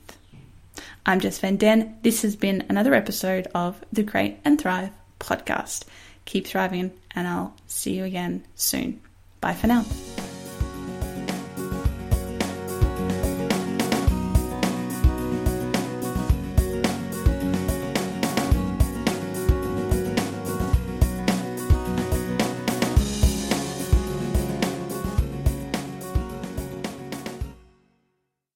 I'm 1.06 1.20
Jess 1.20 1.38
Van 1.38 1.56
Den. 1.56 1.98
This 2.02 2.22
has 2.22 2.36
been 2.36 2.66
another 2.68 2.94
episode 2.94 3.48
of 3.54 3.82
the 3.92 4.04
Create 4.04 4.38
and 4.44 4.60
Thrive 4.60 4.90
podcast. 5.18 5.84
Keep 6.24 6.46
thriving, 6.46 6.92
and 7.14 7.26
I'll 7.26 7.54
see 7.66 7.94
you 7.94 8.04
again 8.04 8.44
soon. 8.54 9.00
Bye 9.40 9.54
for 9.54 9.66
now. 9.66 9.84